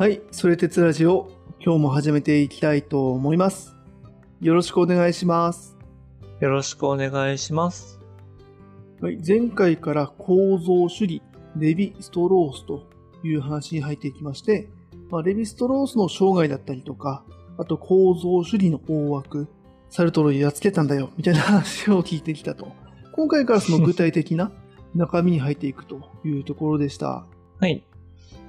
[0.00, 1.30] はい、それ鉄ラジオ、
[1.62, 3.76] 今日も始めていきたいと思います。
[4.40, 5.76] よろしくお願いします。
[6.40, 8.00] よろしくお願いします。
[9.02, 11.20] はい、前回から構造主義、
[11.54, 12.86] レヴィ・ストロースと
[13.22, 14.70] いう話に入っていきまして、
[15.10, 17.22] まあ、レヴィ・ストロースの生涯だったりとか、
[17.58, 19.48] あと構造主義の大枠、
[19.90, 22.72] サルトルをやっつけたんだよ、みたいな話を聞いてきたと。
[23.12, 24.50] 今回からその具体的な
[24.94, 27.26] 中身に入っていくというところでした。
[27.60, 27.84] はい。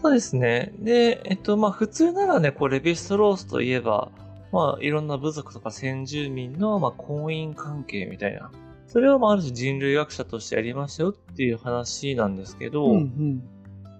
[0.01, 0.73] そうですね。
[0.79, 4.11] で、えっと、まあ、普通ならね、こう、レヴィストロースといえば、
[4.51, 8.51] まあ、いろんな部族とか先住民の、まあ、婚姻関係みたいな。
[8.87, 13.43] それを、まあ、ある種人類学者としてやりましたよっていう話なんですけど、うんうん。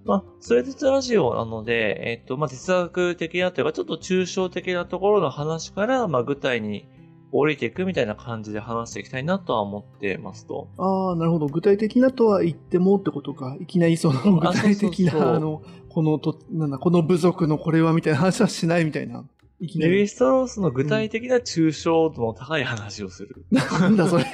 [0.04, 6.88] まあ、それ哲ラジオなので、えっと、まあ、哲学的なというか、ちょっと抽象的なところの話から、まあ、具体に
[7.32, 10.68] 降りていくみたいな感じで話していきたいなとは思ってますと。
[10.76, 11.46] ああ、なるほど。
[11.46, 13.56] 具体的なとは言ってもってことか。
[13.58, 15.62] いきなりその具体的な、あの、
[15.92, 19.24] このと、なんだ、この部族のこれはみたいな話はしないみたいな。
[19.60, 19.92] いきなり。
[19.92, 23.44] レヴィストロースの具体的な抽象度の高い話をする。
[23.50, 24.24] なんだそれ。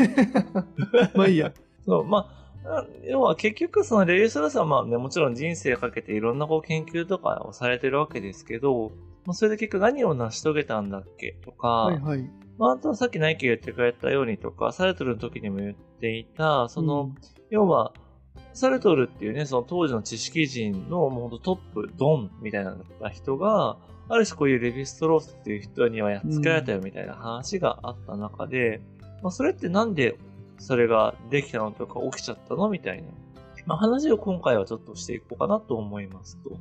[1.14, 1.52] まあいいや。
[1.84, 2.30] そう、ま
[2.64, 8.92] あ、要は結局そのレヴィストロースはまあね、もちろん人生かけていろんなこう研究とかをされてるわけですけど、
[9.26, 12.30] まあ、それで結局何を成し遂げたんだっけとか、はいはい。
[12.58, 17.14] まあ、あとはさっきナイキが言ってくれたようにとか、サルトルの時にも言っていた、その、うん
[17.50, 17.94] 要は、
[18.52, 22.76] サルトルっていうね、その当時の知識人のもうトップ、ドンみたいな
[23.10, 23.76] 人が、
[24.08, 28.80] ある種こういうレヴィストロースっていう人にはやっつけられたよみたいな話があった中で、
[29.22, 30.16] まあそれってなんで
[30.58, 33.08] それができたのとか起きちゃったのみたいな、
[33.66, 36.58] まあ、話を今回はちょっとしていこうかなと思いますと。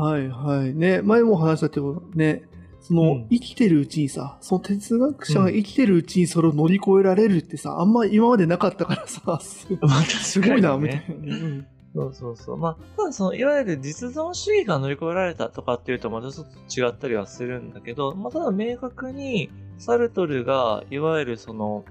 [0.00, 0.74] はいはい。
[0.74, 2.48] ね、前も話したけどね、
[2.84, 11.36] その、うん生きてるうちにさ、その哲学者が生きてるうちにそれを乗り越えられるってさ、あんま今までなかったからさ、す まあすごいな、みたいな。
[11.36, 12.56] うんそうそうそう。
[12.56, 19.48] まあ、ただその、いわゆる実存主義が乗り越えられたとかっていうとまたちょっと違ったりはするんだけど、まあ、ただ明確に、
[19.78, 21.84] サルトルが、いわゆるその、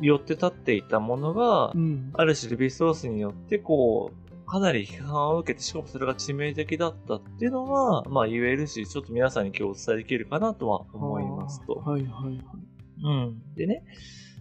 [0.00, 2.10] 寄って立っていたものが、うん。
[2.14, 11.74] ある種レヴィストロースによって、こう、かなり批判を受けて、しかもそれが致命的だったっていうのは、まあ言えるし、ちょっと皆さんに今日お伝えできるかなとは思いますと。
[11.74, 12.40] はいはいはい。
[13.02, 13.42] うん。
[13.56, 13.84] でね、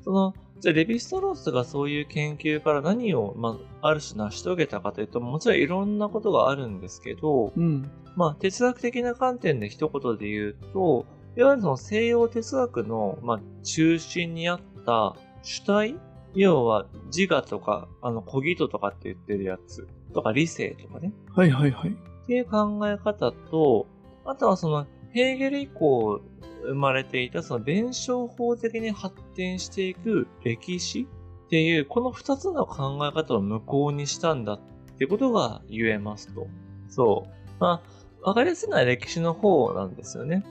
[0.04, 7.92] その、じゃあレヴィストロースがそういう研究から何を、まあ、ある種成し遂げたかというと、もちろんいろんなことがあるんですけど、うん。
[8.16, 15.96] まあ、哲学的な観点で一言で言うと、いわゆるその西洋哲学の、まあ、中心にあった主体
[16.36, 21.14] 要は自我とか、あの、コギトとかって言ってるやつとか理性とかね。
[21.36, 21.92] はいはいはい。
[21.92, 23.88] っていう考え方と、
[24.26, 26.22] あとはその、ヘーゲル以降
[26.64, 31.08] 生まれていたその弁証法的に発展していく歴史
[31.46, 34.60] っていう、この二つの考え方を無効にしたんだっ
[34.98, 36.48] てことが言えますと。
[36.88, 37.32] そう。
[37.60, 37.84] ま
[38.24, 40.44] あ、わかりやすいのは歴史の方なんですよね。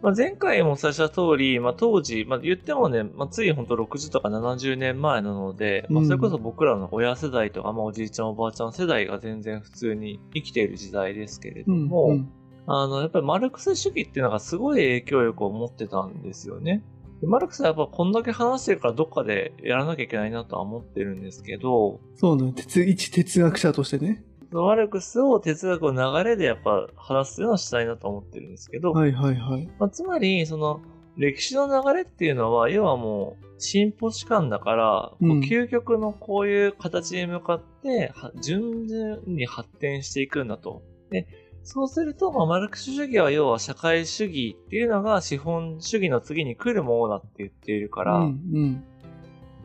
[0.00, 11.86] まあ、前回もお伝えした通り、まあ、当時、まあ、言ってもね、まあ、ついほんと60とか70年前なので、まあ、それこそ僕らの親世代とか、まあ、おじいちゃんおばあちゃん世代が全然普通に生きている時代ですけれどうん。
[11.86, 12.32] も、うん
[12.70, 16.84] あの、やっぱりマルクス主義っていうのがすごい影響力を持ってたんですよね。
[17.22, 22.52] でマルクスはやっぱこんだけ話してるからどっかでやらなきゃいけないなとは思ってるんですけど、そうね。
[22.52, 24.22] 哲、一哲学者としてね。
[24.50, 29.68] マルクスを哲学の流れでやっぱ話すような主体だと思ってるんですけど、はいはいはい。
[29.78, 30.80] まあ、つまり、その、
[31.16, 40.82] 歴史の流れっていうのは、要はもう、進歩史観だから、こううん究極のこういう形に向かって、は順々に発展していくんだと。
[41.10, 41.26] で、
[41.64, 48.84] そうすると、まあ、マルクス主義は要は社会主義っていうのが資本主義の次に来るものだって言っているから、うんうん。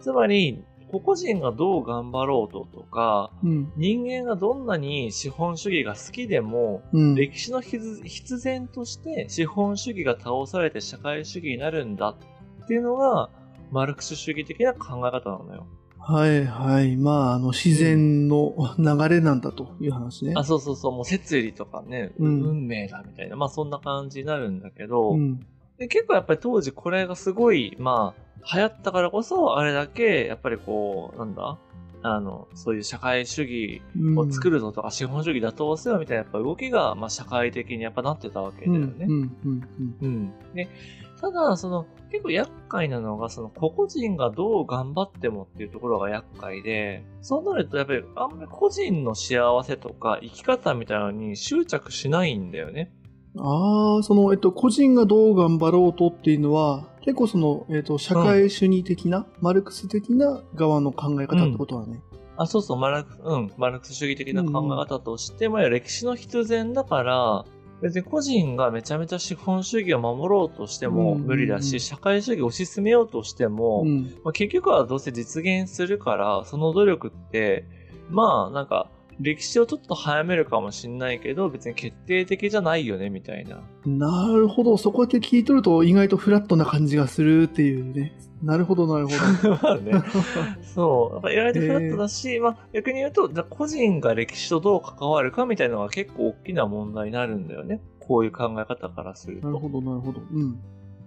[0.02, 0.64] つまり、
[0.94, 3.74] 個々人がどう頑張ろうととか、うん。
[3.78, 7.16] 人間がどんなに資本主義が好きでも、うん。
[7.16, 12.16] 歴史の必必然として資本主義が倒されて社会主義になるんだ
[12.64, 13.30] っていうのが、
[13.72, 15.66] マルクス主義的な考え方なのよ。
[15.98, 16.98] はいはい。
[16.98, 20.34] まあ、あの、自然の流れなんだという話ね。
[20.36, 25.40] あ、そうそうそう、もう摂理とかね、うん運命だみたいな、まあそんな感じになるんだけど、うん。
[25.78, 31.58] で結構やっぱり当時これがすごい、まあ、流行ったからこそ、あれだけ、やっぱりこう、なんだ？
[32.06, 39.06] あの、そういう社会主義うんを作るぞとか、資本主義打倒せよみたいなやっぱ動きが、まあ社会的にやっぱなってたわけだうんよね。
[39.08, 39.68] うんうん
[40.02, 40.34] うん。
[40.54, 40.68] で、
[41.22, 52.92] ただ、その、結構厄介なのが、その、個々人がどう頑張ってもっていうところが厄介で、そうなると、やっぱり、あんまり個人の幸せとか生き方みたいなのに執着しないんだよね。
[53.38, 62.02] ああ、その、えっと、個人がどう頑張ろうとっていうのは、結構その、えっと、社会主義的な、マルクス的な側の考え方ってことはね。
[62.38, 67.46] あ、そうそう、マルク、うん、マルクス主義的な考え方として、まあ、歴史の必然だから、
[67.82, 71.68] 別に個人がめちゃめちゃ資本主義を守ろうとしても無理だし、うん。
[71.68, 74.04] うんうん社会主義を推し進めようとしても、うん。
[74.24, 77.66] まあ、結局はどうせ実現するから、その努力って、
[78.10, 78.90] まあなんか、
[79.20, 83.62] 歴史をちょっと早めるかもしんないけど、別に決定的じゃないよね、みたいな。
[83.86, 84.78] なるほど。
[84.78, 88.14] そこで聞いとると意外とフラットな感じがするっていうね。
[88.42, 89.14] なるほど、なるほ
[89.64, 89.94] まあね。
[90.62, 91.14] そう。
[91.14, 97.82] やっぱ意外とフラットだし、まあ逆に言うと、じゃあ個人が歴史とどう関わるかみたいなのが結構大きな問題になるんだよね。
[98.00, 99.50] こういう考え方からするど。
[99.50, 99.70] なると。
[99.70, 100.22] ほど、なるほど。
[100.32, 100.60] うん。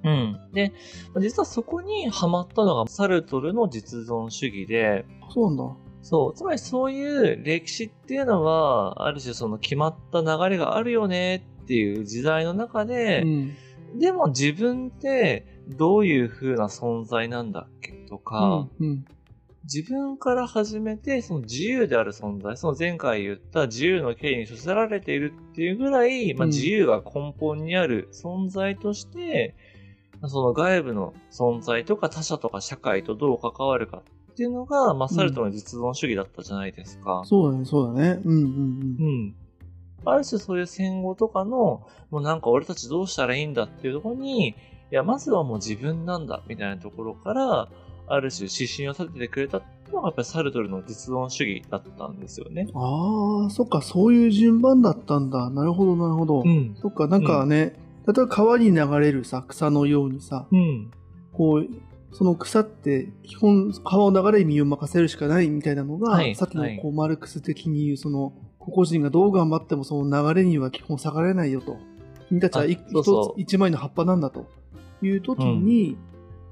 [0.05, 0.39] うん。
[0.53, 0.73] で、
[1.21, 5.77] 実はそこにハマったのがサルトルの実存主義で、そうなんだ。
[6.09, 6.35] そう。
[6.35, 13.99] つまりそういう歴史っていうのは、ある種その決まった流れがあるよねっていう時代の中で、うん。
[13.99, 18.87] でも自分ってどういう風な存在なんだっけとか、うん。
[18.87, 19.05] うん。
[19.65, 29.57] 自分から始めてその自由である存在、その前回言った自由の権利に処せられているっていうぐらい、まあ、うん自由が根本にある存在として、
[30.29, 34.05] その外部の存在とか他者とか社会とどう関わるか
[34.37, 37.23] っていうのが、まあ、サルトの実存主義だったじゃないですか。
[37.25, 38.21] そうだね、そうだね。
[38.23, 39.35] うんうんうん。
[40.05, 44.55] ある種そういう戦後とかの、もうなんか俺たちどうしたらいいんだっていうところに、い
[44.91, 47.71] や、まずはもう自分なんだ、みたいなところから、
[48.09, 52.69] ある種指針を立ててくれたっていうのがやっぱりサルトルの実存主義だったんですよね。
[52.75, 53.43] うん。
[53.43, 55.49] ああ、そっか、そういう順番だったんだ。
[55.49, 56.45] なるほど、なるほど。
[56.45, 56.77] ん。
[56.77, 57.73] そっか、なんかね、
[58.07, 60.91] 例えば川に流れるさ、草のようにさ、うん。
[61.33, 61.67] こう、
[62.17, 66.79] その草って基本川の流れに身を任せるしかないみたいなのが、はいさっきのはい。
[66.79, 71.77] こうマルクス的に言うその個々人がどう頑張ってもその流れには基本下がれないよと。
[72.29, 72.79] 君たちは一
[73.37, 74.47] 一枚の葉っぱなんだと。
[75.03, 75.99] いう時に、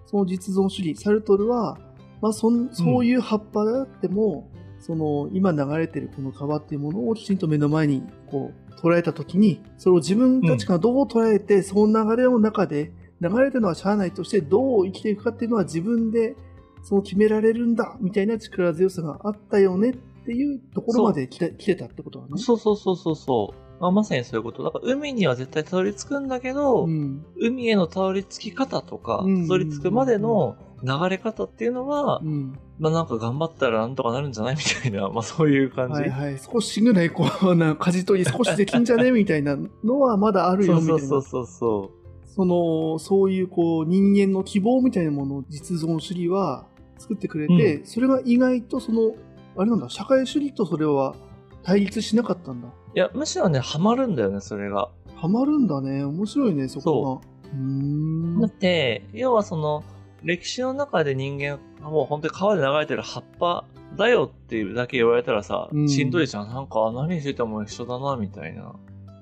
[0.05, 1.79] その実存主義、サルトルは、
[2.21, 4.51] まあそん、そういう葉っぱであっても、
[4.81, 16.37] その今流れてるこの川っていうものをきちんと目の前にこう捉えた時に、それを自分たちがどう捉えて、その流れの中で流れてるのはしゃあないとしてどう生きていくかっていうのは自分で
[16.83, 19.95] その決められるんだみたいな力強さがあったよねっ
[20.27, 22.33] ていうところまで来て来てたってことだね。
[22.37, 23.65] そうそうそうそうそう。
[23.87, 24.63] あまさにそういうこと。
[24.63, 27.25] だから海には絶対たどり着くんだけど、うん。
[27.39, 32.59] 海へのたどり着き方とか、うんたどり着くまでの流れ方っていうのは、うん。
[32.79, 35.95] まあなんか頑張ったらなんとかなるんじゃないみたいな、 まあそういう感じ。
[35.95, 36.39] はいはい。
[36.39, 40.99] 少しぐらいこう、な、舵取り少しできんじゃねみたいなのはまだあるよみたいな。
[41.01, 42.04] そうそうそうそう。
[42.35, 46.67] その、そういうこう、人間の希望みたいなものを実存主義は
[46.99, 49.15] 作ってくれて、それが意外とその、
[49.57, 51.15] あれなんだ、社会主義とそれは
[51.63, 52.69] 対立しなかったんだ。
[52.95, 54.91] いや、むしろね、ハマるんだよね、それが。
[55.15, 56.03] ハマるんだね。
[56.03, 57.51] 面白いね、そこが。
[57.53, 59.85] うーんだって、要はその、
[60.25, 63.65] 歴史の中で人間、もう本当に川で流れてる葉っぱ
[63.97, 66.49] だよっていうだけ言われたらさ、うんしんどいじゃん。
[66.49, 68.75] なんか何してても一緒だな、みたいな。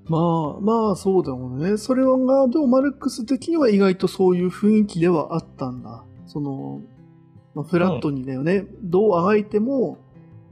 [0.09, 1.77] まあ、まあ、そうだよね。
[1.77, 6.05] それは、でもマルクス的には意外とそういう雰囲気ではあったんだ。
[6.27, 6.83] その、
[7.55, 8.67] まあ、フラットにだよね。
[8.83, 9.99] どうあがいても、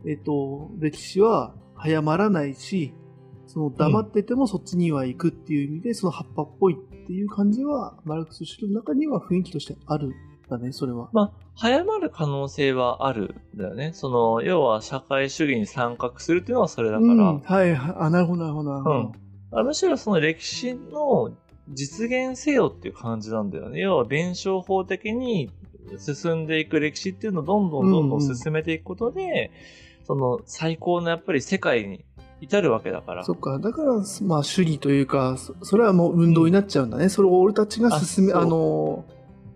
[0.07, 2.95] えっと、歴史は早まらないし、
[3.47, 10.15] その黙っててもそっちには行くっていう意味で、その葉っぱっぽいっていう感じは、マルクス主義の中には雰囲気としてあるん
[10.49, 11.11] だね、それは。
[11.13, 13.91] まあ、早まる可能性はあるんだよね。
[13.93, 17.13] その、要は社会主義に参画するっていうのはそれだから。
[17.13, 18.97] うん、はい、はいあ、なるほど、なるほど、なるほど。
[18.97, 19.13] あ
[19.53, 21.33] むしろその歴史の
[21.69, 23.81] 実現せよっていう感じなんだよね。
[23.81, 25.51] 要は弁証法的に
[25.99, 29.51] 進んでいく歴史っていうのをどんどんどんどん進めていくことで、
[30.07, 32.05] その最高のやっぱり世界に
[32.41, 33.25] 至るわけだから。
[33.25, 37.09] そっか、だから、まあ、主義というか、そそれはもう運動になっちゃうんだね。
[37.09, 39.05] それを俺たちが進め、あの、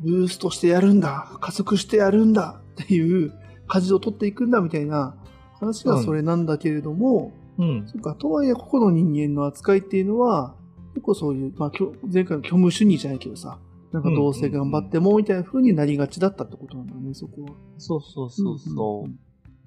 [0.01, 3.33] ブーストしてやるんだ、加速してやるんだっていう、
[3.67, 5.17] 舵を取っていくんだみたいな
[5.59, 7.44] 話がそれなんだけれども、うん。
[7.87, 10.55] そっか、とはいえ、個々の人間の扱いっていうのは、
[10.95, 11.73] 結構そういう、まあ、
[12.13, 13.59] 前回の虚無主義じゃないけどさ、
[13.93, 17.49] なんかどうせ頑張ってもみたいな風になりがちだったってことなんだね、そこは。
[17.79, 19.09] そうそうそうそう。
[19.09, 19.19] んん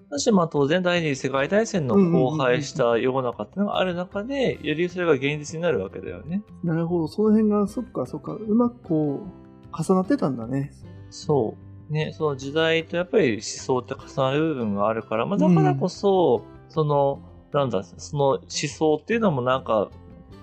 [0.09, 6.43] だし、まあ当然第二次世界大戦の荒廃した世の中っていうのがある中で、よりそれが現実になるわけだよね。
[6.63, 10.71] なるほど、その辺が、そっか、そっか、うまくこう、重なってたんだね。
[11.09, 11.55] そ
[11.89, 11.93] う。
[11.93, 17.21] ね、その時代とやっぱり思想って重なる部分があるから、まあだからこそ、その、
[17.53, 19.89] なんだ、その思想っていうのもなんか、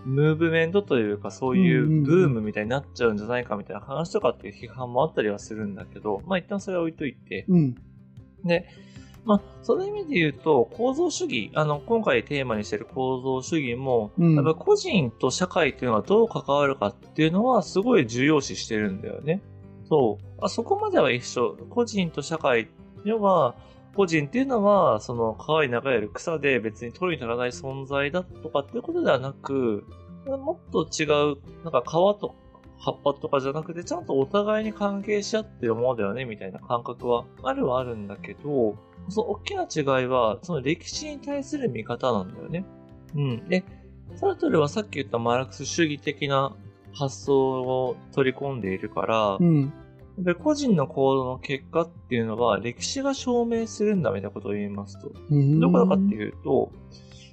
[0.05, 7.47] ムーブメントというか、そういうブームみたいになっちゃうんじゃないかみたいな話とかっていう批判もあったりはするんだけど、まあ一旦それは置いといて。
[7.49, 7.75] うん。
[8.45, 8.69] で、
[9.25, 19.41] まあ、その意味で言うと、構造主義、あの、今回テーマにしている構造主義も、うんやっぱ個人と社会っていうのはどう関わるかっていうのはすごい重要視してるんだよね。
[19.89, 20.27] そう。
[20.43, 21.57] あそこまでは一緒。
[21.71, 22.69] 個人と社会、
[23.05, 23.55] 要は、
[23.95, 29.85] 個人っていうのは、その川に流れる草で別に取るに足らない存在だとかっていうことではなく、
[30.27, 32.35] もっと違う、なんか皮と
[32.79, 38.77] 葉っぱとかじゃなくて、ちゃんとお互いに関係し合ってるものだよね、みたいな感覚はあるはあるんだけど、
[39.09, 42.65] その大きな違いは、その歴史に対する見方なんだよね。
[43.15, 43.49] うん。
[43.49, 43.65] で、
[44.17, 46.55] サルトルはさっき言ったマルクス主義的な
[46.95, 49.73] 発想を取り込んでいるから、うん、
[50.19, 55.11] で個人の行動の結果っていうのは歴史が証明するんだみたいなことを言いますと。
[55.61, 56.71] どこだかっていうと、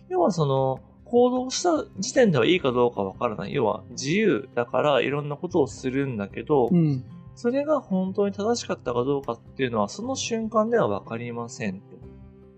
[0.09, 3.53] 要はその、行動した時点ではいいかどうかわからない。
[3.53, 7.03] 要は自由だからいろんなことをするんだけど、うん、
[7.35, 11.81] それが本当に正しかったかどうかっていうのはその瞬間ではわかりません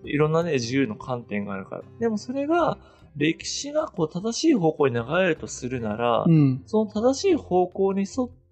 [0.06, 1.84] いろんなね、自由の観点があるから。
[2.00, 2.78] でもそれが
[3.16, 8.43] 歴史がこう正しい方向に流れるとするなら、うん、その正しい方向に沿って、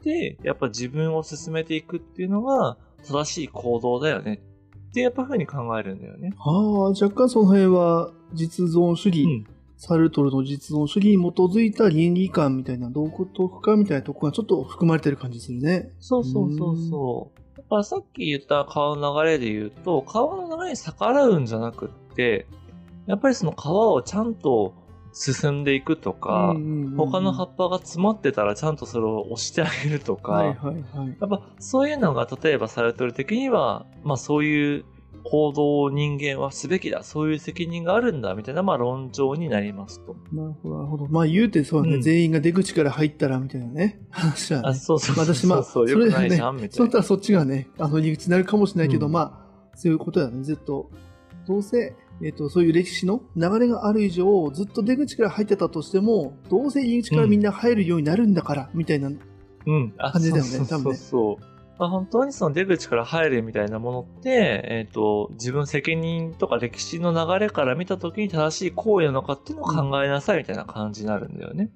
[0.43, 2.77] やっぱ自分を進めていくっていうのが
[3.07, 4.41] 正しい行動だよね
[4.89, 6.33] ってやっぱ風に考えるんだよね。
[6.37, 15.91] ああ、若干その辺は実存主義、うん、サルトルの実存主義に基づいた倫理観みたいな道徳観みたいなとこがちょっと含まれてる感じするね。
[15.99, 17.57] そうそうそうそう。
[17.57, 22.47] だからさっき言った川の流れで言うと、川の流れに逆らうんじゃなくって、
[23.07, 24.73] やっぱりその川をちゃんと
[25.13, 26.55] 進んでいくとか、
[26.97, 34.85] 他の葉っぱが詰まってたらちゃんとそれを押してあげるとか、やっぱそういうのが例えばサルトル的には、まあそういう
[35.23, 40.15] 行動を人間はすべきだ、そういう責任があるんだ、みたいな、まあ論調になりますと。
[40.31, 41.07] なるほど、なるほど。
[41.07, 44.69] まあ言うてそうね、うん、全員が出口から入ったら、みたいなね、話は、ね。
[44.69, 46.75] あ、そうそうそう私、まあ、そう、よくないじゃん、みたいな。
[46.75, 50.89] そうったらそっちがね、あの入り口になるかもしれないけど、うん、まあ、そういうことだね、ずっと。
[51.47, 60.99] どうせ、えっ、ー、と、そういう歴史の流れがある以上、ずっと出口から入ってたとしても、どうせ入り口からみんな入るようになるんだから、みたいな感じだよね、多分ね。
[61.79, 71.71] まあ、本当にその出口から入るみたいなものって、えっ、ー、と、自分責任とか歴史の流れから見たときに正しい行為なのかっていうのを考えなさいみたいな感じになるんだよね。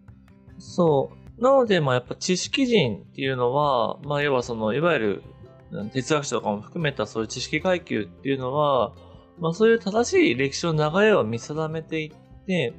[0.53, 1.09] うん、そ
[1.39, 1.41] う。
[1.41, 5.23] なので、まあやっぱ知識人っていうのは、まあ要はその、いわゆる
[5.91, 8.93] 哲学者とかも含めたそういう知識階級っていうのは、
[9.39, 12.73] まあそういう正しい歴史の流れを見定めていって、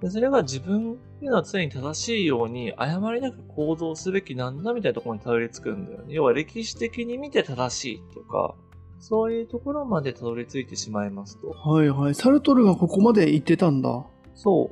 [0.00, 6.14] でそれが自分っていうのは常に正しいように誤りなく行動すべきなんだみたいなところにたどり着くんだよね。
[6.14, 8.54] 要は歴史的に見て正しいとか、
[9.00, 11.50] そういうところまでたどり着いてしまいますと。
[11.50, 12.14] はいはい。
[12.14, 14.06] サルトルがここまで行ってたんだ。
[14.34, 14.70] そ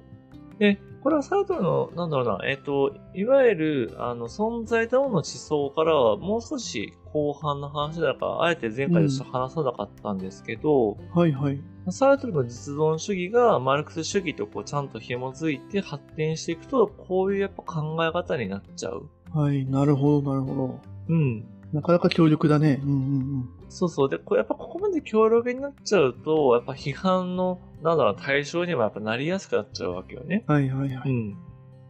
[0.56, 0.58] う。
[0.58, 11.62] で、これはサルトルの、なんだろうな、えっ、ー、と、いわゆる、あの、存在との思想からは、もう少し後半の話だから、あえて前回として話さなかったんですけど、うん、はいはい。
[11.90, 19.08] サルトルの実存主義がマルクス主義とこうちゃんと紐づいて発展していくと、こういうやっぱ考え方になっちゃう。
[19.32, 20.80] はい、なるほど、なるほど。
[21.08, 21.46] うん。
[21.72, 22.80] なかなか強力だね。
[22.82, 23.48] うんうんうん。
[23.68, 24.08] そうそう。
[24.08, 30.44] で、これやっぱここまで強力になっちゃうと、やっぱ批判の、なんだろう、対象にもやっぱなりやすくなっちゃうわけよね。
[30.46, 31.10] はいはいはい。
[31.10, 31.36] うん。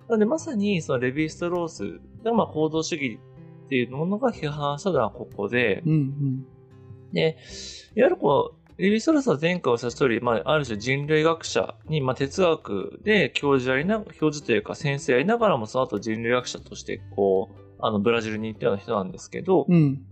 [0.09, 3.19] なんでまさに、そのレヴィストロースが、まあ行動主義
[3.67, 6.47] っていうものが批判したのはここで、うんうん。
[7.13, 7.39] で、
[7.95, 20.07] いわゆるこう、レヴィストロースは前回おっしゃった通り、まあ、ある種人類学者に、まあ、哲学で教授やりな、教授というか先生やりながらもその後人類学者として、こう、あの、ブラジルに行ったような人なんですけど、うん、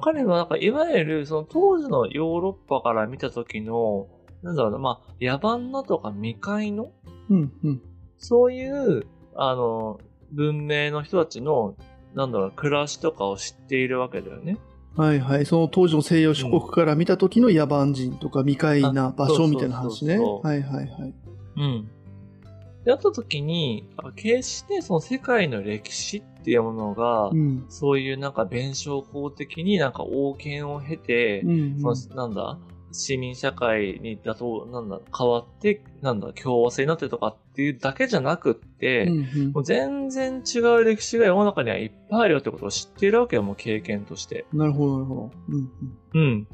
[0.00, 4.08] 彼はなんか、いわゆる、その当時のヨーロッパから見た時の、
[4.42, 6.92] なんだろうな、まあ、野蛮なとか未開の、
[7.30, 7.82] うんうん、
[8.18, 10.00] そういう、あの、
[10.32, 11.74] 文明の人たちの、
[12.14, 14.58] なんだろう、暮らしとかを知っているわけだよね。
[14.96, 15.46] はいはい。
[15.46, 20.18] その当時の西洋諸国から見た時の野蛮人とか未開な場所みたいな話ね。
[20.18, 21.14] はいはいはい。
[21.56, 21.88] うん。
[22.88, 31.50] で、あった時に、決してその世界の歴史っていうものが、うん、そういうなんか弁証法的になんか王権を経て、うん
[31.84, 32.58] うん、そのなんだ、
[32.92, 44.46] 市民社会にだと、なんだ、変わって、なんだ、共和制になってとかっていうだけじゃなくって、うんうん、もう全然違う歴史が世の中にはいっぱいあるよってことを知っているわけよ、もう経験として。
[44.54, 45.30] なるほど、なるほど。
[45.50, 45.70] うん、
[46.14, 46.22] うん。
[46.22, 46.48] うん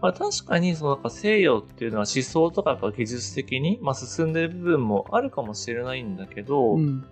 [0.00, 7.04] まあ、確かにそのなんか西洋っていうのは思想とかやっぱ技術的に、まあ、進んでる部分もあるかもしれないんだけど、うん、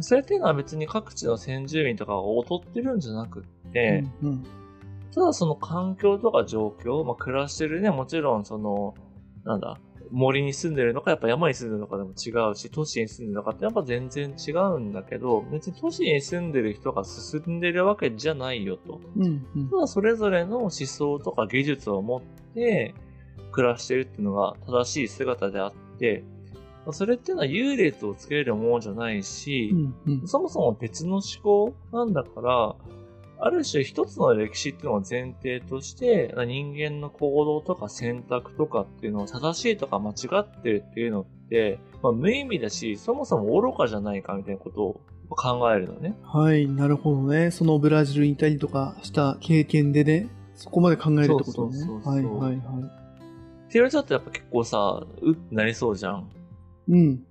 [0.00, 4.46] それっていうのは別に各地の先住民とかが劣ってるんじゃなくって、うんうん、
[5.14, 8.94] ただその環境とか状況、まあ、暮らしてるね、もちろんその、
[9.44, 9.78] なんだ、
[10.10, 19.00] 森に住んでるのか、やっぱ山に住んでるのかでも違うし、都市に住んでるのかってやっぱ全然違うんだけど、別に都市に住んでる人が進んでるわけじゃないよと。
[19.16, 22.22] うんうん、ただそれぞれの思想とか技術を持っ
[22.54, 22.94] て
[23.52, 26.24] 暮らしてるっていうのが正しい姿であって、
[26.92, 32.76] それっていうのは優劣をつけるものじゃないし、うんうん、そもそも別の思考なんだから、
[33.38, 46.16] ある種一つの歴史っていうのを前提として、人間の行動とか選択とかっていうのを正しいとか間違ってるっていうのって、まあ、無意味だし、そもそも愚かじゃないかみたいなことを考えるのね。
[46.22, 47.50] はい、なるほどね。
[47.50, 52.02] そのブラジルにいたりとかした経験でね、そこまで考えるってことねそうそう。
[52.02, 52.56] そうはいはいはい。
[52.56, 52.58] っ
[53.68, 56.30] て言われちゃうとやっぱ結構さ、うってなりそうじゃん。
[56.88, 57.24] うん。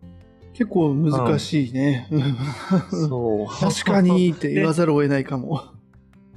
[0.54, 2.08] 結構難しいね。
[2.92, 3.48] そう。
[3.48, 5.75] 確かにって言わざるを得ないかも。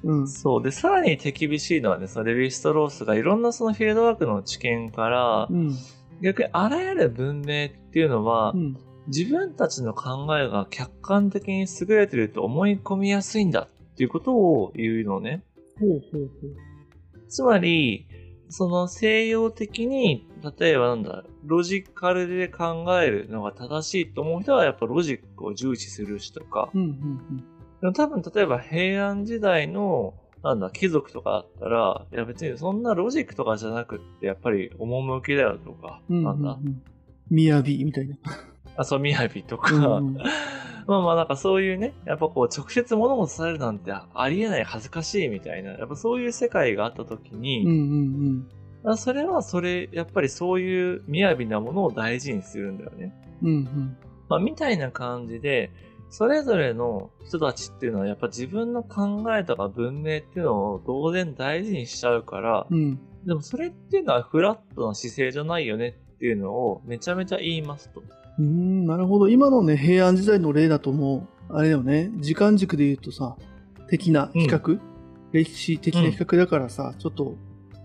[0.05, 0.28] うん。
[0.28, 0.62] そう。
[0.62, 5.75] で、さらに手厳しいのはね、そのレヴィ・ストロースがいろんなそのフィールドワークの知見から、うん。
[6.23, 8.76] 逆にあらゆる文明っていうのは、うん。
[9.09, 15.43] 自分たちの考えが客観的に優れてると思い込みやすいんだっていうことを言うのね。
[15.81, 18.07] ほうほうほつまり、
[18.50, 20.26] その西洋的に、
[20.59, 26.78] 例えばなんだ、ロジカルで考えるのが正しいと思う人はやっぱロジックを重視する人とか、う。
[26.78, 36.16] うんうんでも多分例えば平安時代の、なんだ、貴族とかだったら、いや別にそんなロジックとかじゃなくって、やっぱり趣だよとか、うん。
[36.18, 36.82] うんなんだ、うん。
[37.30, 38.16] みやびみたいな。
[38.78, 40.18] 遊びやびとか、うんうん
[40.88, 47.75] まあまあなんかそういうね、やっぱこう直接物を伝えるなんてありえない恥ずかしいみたいな、やっぱそういう世界があった時に、うんう
[48.30, 48.49] ん
[48.85, 53.12] あそれはそれ、やっぱりそういう雅なものを大事にするんだよね。
[53.42, 53.49] うん。
[53.49, 53.97] うん
[54.30, 55.70] まあみたいな感じで、
[56.11, 62.79] それぞれの人たちっていうのはやっぱ自分の考えとか文明っていうのを当然大事にしちゃうから、うん。
[62.79, 63.00] うん。
[63.27, 68.00] でもそれっていうのはフラットな姿勢じゃないよねっていうのをめちゃめちゃ言いますと。
[68.00, 69.29] うーん、なるほど。
[69.29, 73.37] 今のね、平安時代の例だともう、あれだよね、時間軸で言うとさ、
[73.88, 74.79] 的な比較、
[75.33, 77.35] 歴史的な比較だからさ、ちょっと、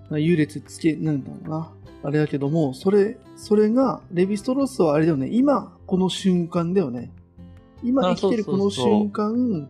[0.09, 1.73] まあ優劣つけ、なんだろうな。
[2.03, 7.11] あれだけども、それ、それが、レヴィストロースはあれだよね、今、この瞬間だよね。
[7.83, 9.69] 今あ生きてるこのそうそうそう瞬間、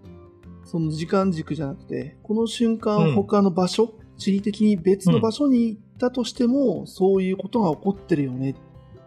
[0.66, 8.56] その時間軸じゃなくて、この瞬うん間他の場所、地理的に別の場所に行ったとしても、そういうことが起こってるよね。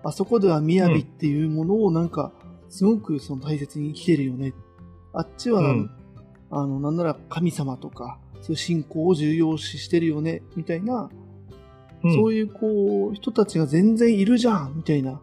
[0.05, 2.33] あそこでは雅っていうものをなんか、
[2.69, 4.53] すごくその大切に生きてるよね。
[5.13, 5.91] あっちは、うん
[6.51, 11.11] あの、なんなら神様とか、そういう信仰を重要視してるよね、みたいな、
[12.05, 15.21] うんそういうこう、人たちが全然いるじゃん、みたいな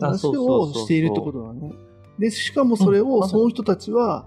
[0.00, 1.72] あ話そうそうそうそうをしているってことだね。
[1.72, 1.89] で、しかもそれを、う
[2.62, 4.26] んまさにその人たちは、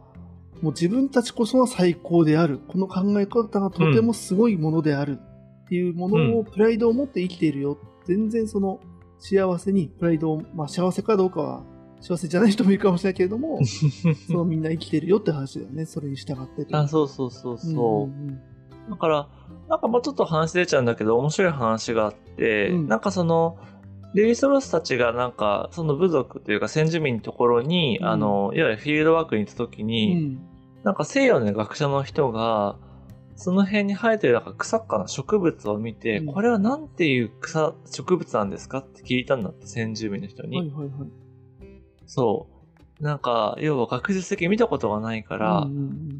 [0.62, 2.60] もう自分たちこそが最高である。
[2.68, 5.20] この考え方がとてもすごいものである。
[5.66, 7.78] っていうものを、プライドを持って生きているよ。
[8.06, 8.80] 全然その、
[9.20, 11.64] 幸せにプライドを、まあ幸せかどうかは、
[12.02, 13.60] 幸せじゃない人もいるかもしれないけれども、
[14.28, 15.86] そのみんな生きてるよって話だよね。
[15.86, 16.76] それに従ってて。
[16.76, 18.08] あ、そうそうそうそう。
[18.08, 18.40] んん
[18.90, 19.30] だから、
[19.70, 23.58] なんかもうちょっと話出ちゃうんだけど、面白い話があって、うんなんかその、
[24.14, 30.48] レヴィストロスたちがなんか、その部族というか先住民のところに、うんあの、いわゆるフィールドワークに行った時うに、ん。
[30.84, 32.78] なんか西洋の学者の人が、
[33.36, 40.58] その辺に生えてるなんか草っかな植物を見て、うんこれはなんていう草、植物なんですかって聞いたんだって、先住民の人に。
[40.58, 41.10] はいはいはい。
[42.06, 42.48] そ
[43.00, 43.04] う。
[43.04, 45.68] なんか、要は学術的に見たことがないから、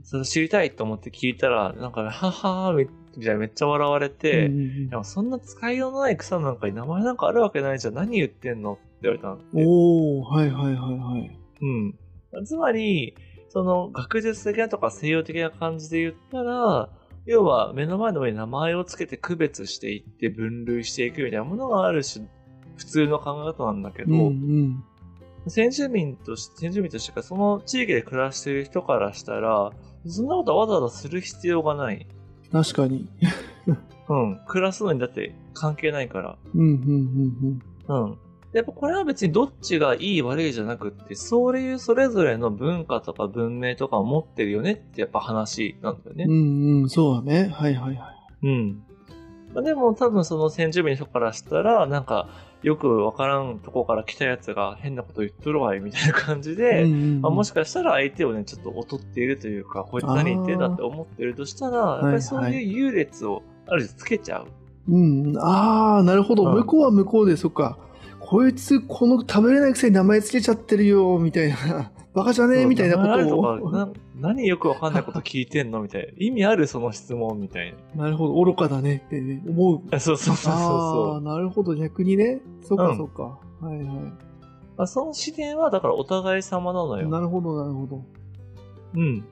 [0.04, 2.88] それ知りたいと思って聞いたら、なんか、はっはーみ
[3.22, 7.94] たいなめっちゃ笑われうんて、うんうんいやそんな使いようのない草なんかに名前なんかあるわけないじゃん。
[7.94, 9.44] 何言ってんのって言われたんで。
[9.66, 11.40] おー、はいはいはいはい。
[11.62, 12.46] うん。
[12.46, 13.16] つまり、
[13.50, 16.90] その学術的なとか西洋的な感じで言ったら、
[17.26, 22.26] 要は目の前の上に名前をつけて区別していって分類していくみたいなものがある種、
[22.76, 24.84] 普通の考え方なんだけど、うんうん。
[25.48, 29.72] 先住民として、先住民としてか、その地域で暮らしている人からしたら、
[30.06, 32.08] そんなことはわざわざする必要がない。
[32.54, 33.10] 確かに。
[34.08, 34.40] うん。
[34.48, 36.38] 暮らすのにだって関係ないから。
[36.54, 38.06] うんうんうんうん。
[38.06, 38.18] うん。
[38.54, 46.26] やっぱこれは別にどっちがいい悪いじゃなくって、そういうそれぞれの文化とか文明とかを持ってるよねってやっぱ話なんだよね。
[46.28, 47.50] うんうん、そうだね。
[47.52, 48.12] はいはいは
[48.44, 48.48] い。
[48.48, 48.84] うん。
[49.56, 52.30] まあでも多分その先住民の人からしたら、なんか
[52.64, 64.48] よくわからんとこから来たやつが変なこと言っとるわいみたいな感じで、うんうんうんまあ、もしかしたら相手をね、ちょっと劣っているというか、こいつ何言ってんだって思ってるとしたら、やっぱりそういう優劣をある種つけちゃう。
[64.90, 66.46] うんうん、ああ、なるほど。
[66.46, 67.78] うん向こうは向こうで、そっか。
[68.20, 71.92] こいつ、この食べれないくせに名前つけちゃってるよ、みたいな。
[72.14, 72.66] バカじゃねえ？
[72.66, 73.72] みたいなことを。
[73.72, 75.82] な何よくわかんないこと聞いてんの？
[75.82, 76.14] みたいな。
[76.18, 78.44] 意味あるその質問みたいなるほど。
[78.44, 79.90] 愚かだねってね、思う。
[79.90, 80.00] な。
[80.00, 80.60] そうそうそうそうああ、
[81.14, 81.22] そう。
[81.22, 81.74] なるほど。
[81.76, 82.42] 逆にね。
[82.62, 83.40] そっうんかそっか。
[83.66, 83.86] はいはい。
[84.76, 87.08] まあ、その視点はだからお互い様なのよ。
[87.10, 88.04] なるほど、なるほど。
[88.96, 89.24] うん。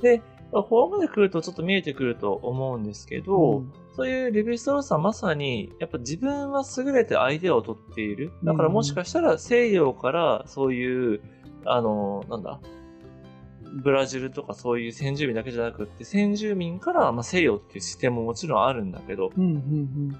[0.00, 8.30] で、まあここまで来るとちょっと見えてくると思うんですけど、うんそういうレヴィストロースはまさに、やっぱ自分は優れて相手を取っている。
[8.44, 11.20] だからもしかしたら西洋からそういう、
[11.64, 12.60] あの、なんだ、
[13.82, 20.18] ブラジルとかそういう先住民だけじゃなくって、先住民からまあ西洋っていう視点ももちろんあるんだけど、うんうん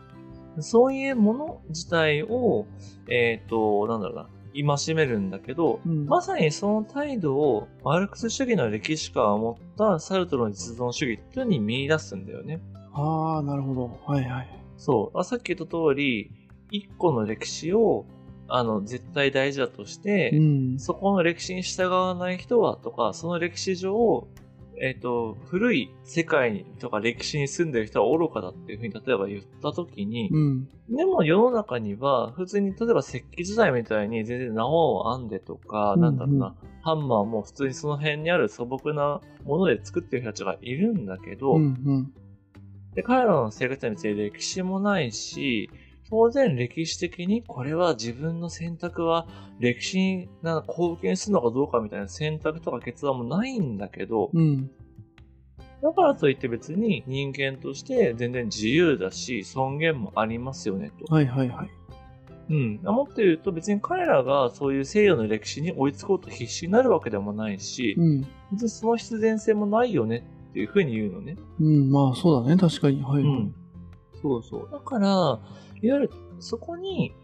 [0.60, 2.66] そういうもの自体を、
[3.08, 6.06] えっ、と、なんだろうな、戒めるんだけど、うん。
[6.06, 12.60] まさにその態度をマルクス主義の歴史観を持ったサルトルの実存主義っていうのに見出すんだよね。
[12.92, 14.00] ああ、なるほど。
[14.06, 14.48] はいはい。
[14.76, 15.18] そう。
[15.18, 16.30] あさっき言った通り、
[16.70, 18.06] 一個の歴史を、
[18.48, 20.78] あの、絶対大事だとして、うん。
[20.78, 24.26] そこの歴史に従わない人はとか、その歴史上、
[24.80, 30.68] えっ、と、古い世界にとか歴史に住んでる人は愚かだっていうふうに例えば言ったときに、うん。
[30.88, 42.12] でも世の中には、普通に例えば石器時代みたいに全然縄を編んでとか、うんうんなんだろうな、ハンマーも普通にその辺にある素朴なもので作ってる人たちがいるんだけど、うんうん。
[42.98, 45.70] で彼らの生活について歴史もないし、
[46.10, 49.28] 当然歴史的にこれは自分の選択は
[49.60, 54.68] 歴史にな貢献するのかどうかみたいな選択とか決断もないんだけど、うん。
[55.80, 61.14] だからといって別に人間として全然自由だし尊厳もありますよねと。
[61.14, 61.70] はいはいはい。
[62.50, 62.80] うん。
[62.82, 68.26] もっと言うと別に彼らがそういう西洋の歴史に追いつこうと必死になるわけでもないし、うん。
[68.50, 71.36] 別にその必然性もないよねっていうふうに言うのね。
[71.60, 71.90] うん。
[71.90, 72.56] まあそうだね。
[72.56, 73.02] 確かに。
[73.02, 73.22] はいはい。
[73.22, 73.54] うん。
[74.20, 74.68] そうそう。
[74.70, 75.40] だから、いわ
[75.82, 77.14] ゆるそこに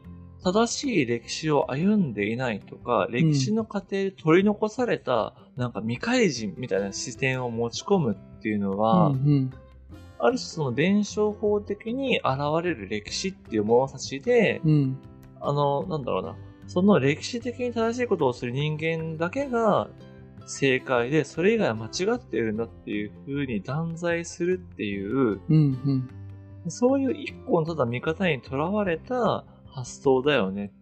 [0.42, 9.50] 正しい歴史を歩んでいないとか、歴史の過程で取り残された、なんか未開人みたいな視点を持ち込むっていうのは、うんうん。
[10.18, 12.26] ある種その伝承法的に現
[12.62, 14.98] れる歴史っていう物差しで、うん。
[15.40, 19.88] あの、なんだろうな、その歴史的に正しいことをする人間だけが
[20.46, 25.78] 正解で、それ以外は間違っているんだっていう風に断罪するっていう、うん
[26.64, 26.70] うん。
[26.70, 30.72] そういう一個のただ見方にとらわれた発想だよね。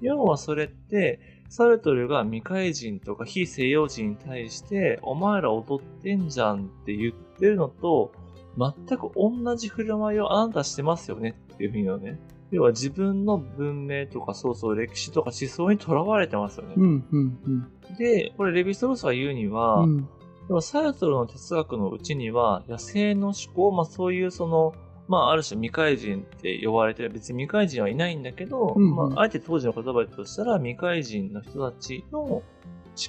[0.00, 8.12] 要はそれって、サルトルが未開人とか非西洋人に対して、お前ら踊ってんじゃんって言ってるのと、
[8.58, 12.18] 全く同じ振る舞いをあなたしてますよねっていうふうにね。
[12.50, 16.80] 要は自分の文明とかそうそう歴史とか思想にとらわれてますよねう。
[16.80, 17.96] んうんうん。
[17.98, 20.08] で、これレヴィストロースが言うには、うん。
[20.48, 24.74] でもサルトルの哲学のうちには、野生の思考、まあそういうその、
[25.08, 32.42] まあある種未開人って呼ばれてる、別に未開人はいないんだけど、うんうんまああえて当時の言葉としたら未開人の人たちの思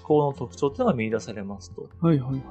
[0.04, 1.90] 考の特徴っていうのが見出されますと。
[2.02, 2.42] はいはいはい。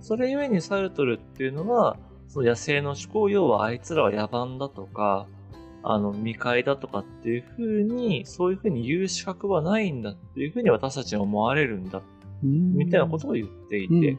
[0.00, 1.96] それゆえにサルトルっていうのは、
[2.28, 5.26] その野生の思考、要はあいつらは野蛮だとか、
[5.82, 12.02] あの、未開だとかっていうふうに、そういうふうに言う資格はないんだっていうふうに私たちに思われるんだ、
[12.42, 14.18] うんみたいなことを言っていて、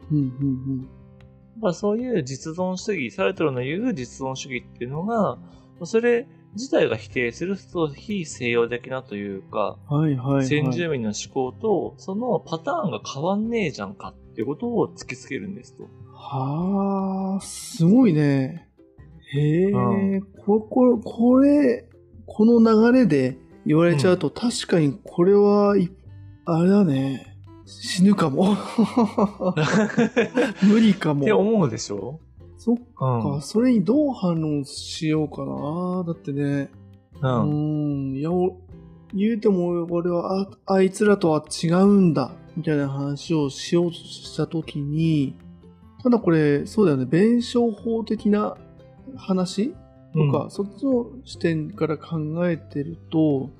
[1.72, 5.38] そういう実存主義、サルトルの言う実存主義っていうのが、
[5.84, 10.00] それ自体が否定すると非西洋的なというか、うん。
[10.00, 10.46] はいはいはい。
[10.46, 15.84] 先住民の思考とそのパターンが変わんねえじゃんかっていうことを突きつけるんですと。
[16.12, 18.69] はあ、すごいね。
[19.32, 21.86] へえ、うこここれ、
[22.26, 25.90] この流れで言われちゃうと、確かにこれはい、
[26.44, 27.26] あれだね。
[27.66, 28.56] 死ぬかも。
[30.62, 31.32] 無理かもって。
[31.32, 32.18] 思うでしょ？
[32.58, 33.22] そっうん。
[33.22, 36.04] か、それにどう反論しようかな。
[36.04, 36.70] だってね、
[37.22, 37.26] う。
[37.26, 38.56] うんん、いや、お
[39.14, 45.34] 言うても俺はあ、あいつらとは違うんだ、みたいな話をしようとしたときに、
[46.02, 48.56] ただこれ、そうだよね、弁証法的な
[49.16, 49.74] 話
[50.14, 52.18] とか、そっちの視点から考
[52.48, 53.50] えてると、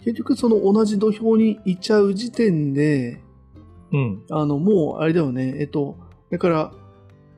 [0.00, 3.20] 結局その同じ土俵にいちゃう時点で、
[3.92, 4.22] うん。
[4.30, 5.96] あの、もうあれだよね、えっと、
[6.30, 6.72] だから、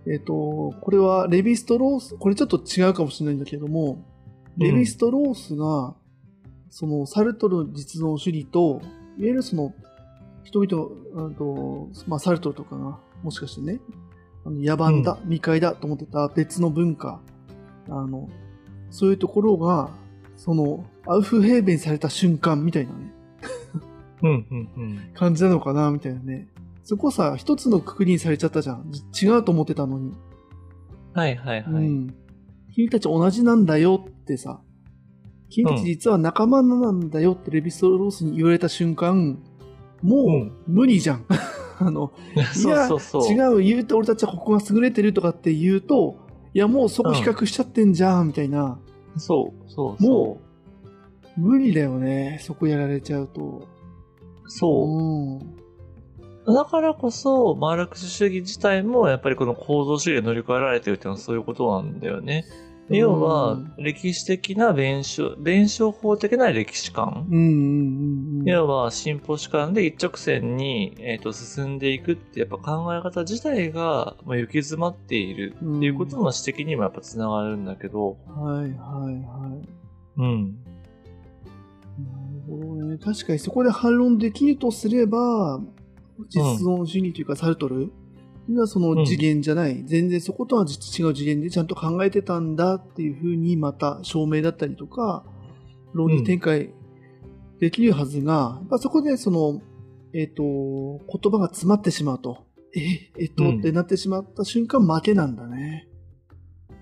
[0.07, 4.05] えっと、これはレヴィストロース、これちょっと違うかもしれないんだけども、
[4.59, 5.95] レヴィストロースが、
[6.71, 8.81] そのサルトルの実存主義と、
[9.19, 9.75] いわゆるその、
[10.45, 13.81] 人々、うんとまあ、サルトルとかが、もしかしてね、
[14.45, 17.21] あの野蛮だ、未開だと思ってた別の文化、
[18.01, 18.29] あの、
[18.91, 19.91] そういうところが、
[20.37, 23.13] その、アウフヘーベンされた瞬間みたいなね、
[24.23, 24.47] うん。
[24.51, 24.71] うん。
[24.77, 25.11] うん。
[25.15, 26.49] 感じなのかな、みたいなね。
[26.85, 28.91] そこさ、一つのくくりにされちゃったじゃん。
[28.91, 30.13] じ違うと思ってたのに。
[31.15, 31.85] はいはいはい。
[31.85, 32.15] うん。
[32.75, 34.61] 君たち同じなんだよってさ、
[35.51, 39.39] 君たち実は仲間なんだよってレヴィストロースに言われた瞬間、
[40.03, 41.27] もうう無理じゃん。
[41.79, 43.33] あの、いそうやそうそう。
[43.33, 46.17] 違う、言うと俺たちはここが優れてるとかって言うと、
[46.55, 48.79] いやもうそこ比較しちゃってんじゃん、みたいな。
[49.17, 50.39] そうそうもそ
[51.37, 51.41] う。
[51.41, 53.67] 無理だよね、そこやられちゃうと。
[54.47, 54.89] そう。
[54.89, 56.55] うん。
[56.55, 62.45] だからこそ、マルクス主義自体もやっぱりこの構造主義で乗り越えられてるっていうのはそういうことなんだよね。
[62.89, 67.27] 要はうん、歴史的な弁証、弁証法的な歴史観。
[67.31, 79.69] うんうんうんうん要は進歩主観で一直線に、えー、と進んでいくってやっぱ考え方自体が、まあ、行き詰まっているっていうことの指摘にもやっぱつながるんだけど、はいはいはい。
[80.19, 80.57] うん。
[81.99, 82.99] なるほどね。
[82.99, 85.61] 確かにそこで反論できるとすれば、
[86.29, 87.93] 実存主義というかサルトル
[88.49, 95.25] にはその次元じゃない、全然そことは実違う次元でちゃんと考えてたんだっていうふうにまた証明だったりとか、
[95.95, 96.73] 論理展開
[97.61, 99.61] できるはずが、やっぱそこでその、
[100.15, 103.59] えっ、と、言葉が詰まってしまうと、え、えっと、うん。
[103.61, 105.89] ってなってしまった瞬間負けなんだね。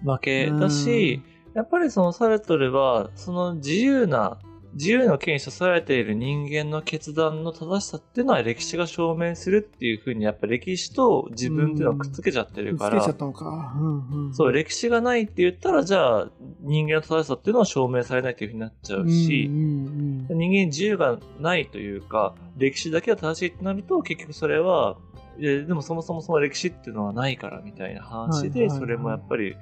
[0.04, 1.22] 負けだし、
[1.54, 4.38] やっぱりそのサルトルは、その自由な、
[4.74, 13.00] 自由の権威に支えている人間の決断の正しさっていうのは歴史が証明するっていうふうに、やっぱ歴史と自分っていうのをくっつけちゃってるから。
[13.00, 13.74] つけちゃっ、たのか。
[13.76, 16.30] うんうん、そう、歴史がないって言ったら、じゃあ
[16.60, 20.38] 人間の正しさっていうのは証明されないっていうふうになっちゃうし、うんうんうん。
[20.38, 24.96] 人間に自由がないというか、歴史だけが正しいってなると、結局それは、
[25.38, 28.78] いやでもそもそもその歴史っていうのはないからみたいな話で、はいはいはい。
[28.78, 29.56] それもやっぱり、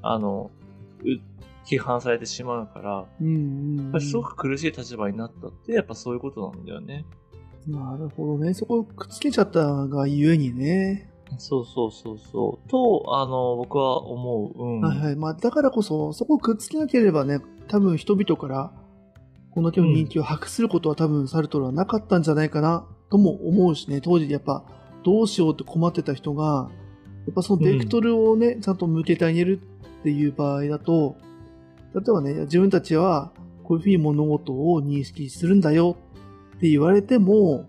[0.00, 0.50] あの、
[1.04, 1.33] う
[1.64, 7.04] 批判されてしまうから、うんうんすごく苦しい立場になったって、やっぱそういうことなんだよね。
[7.66, 8.52] なるほどね。
[8.54, 11.10] そこをくっつけちゃったがゆえにね。
[11.38, 12.68] そうそうそうそう。
[12.68, 14.62] と、あの、僕は思う。
[14.62, 14.80] うん。
[14.80, 15.16] はいはい。
[15.16, 18.72] まあ、だからこそ、そこをくっつけなければね、多分人々から、
[19.50, 24.64] この手の人気を博することは多分サルトルはなかったんじゃないかな、とも思うしね、当時やっぱ、
[25.04, 26.70] どうしようって困ってた人が、
[27.26, 29.60] やっぱそのベクトルをね、ちゃんと向けてあげる
[30.00, 31.16] っていう場合だと、
[31.94, 35.96] 例えばね、自分たちはこういうふうに物事を認識するんだよ
[36.56, 37.68] って言われても、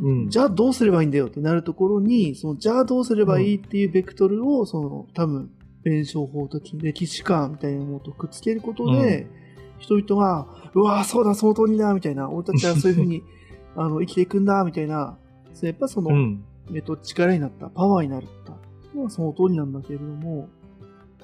[0.00, 0.30] うん。
[0.30, 5.50] じゃあどうすればいいんだよってなるところに、そのじゃあどうすればいいっていうベクトルを、その多分、
[5.82, 9.26] 弁証法的歴史観みたいなものとくっつけることで、
[9.78, 13.22] 人々が、うわーそうだ、その通りだ、みたいな、俺たちは そういうふうに
[13.76, 15.18] あの生きていくんだ、みたいな、
[15.52, 16.44] そうやっぱその、うん。
[16.74, 18.56] えっと、力になった、パワーになった
[18.96, 20.48] のはその通りなんだけれども、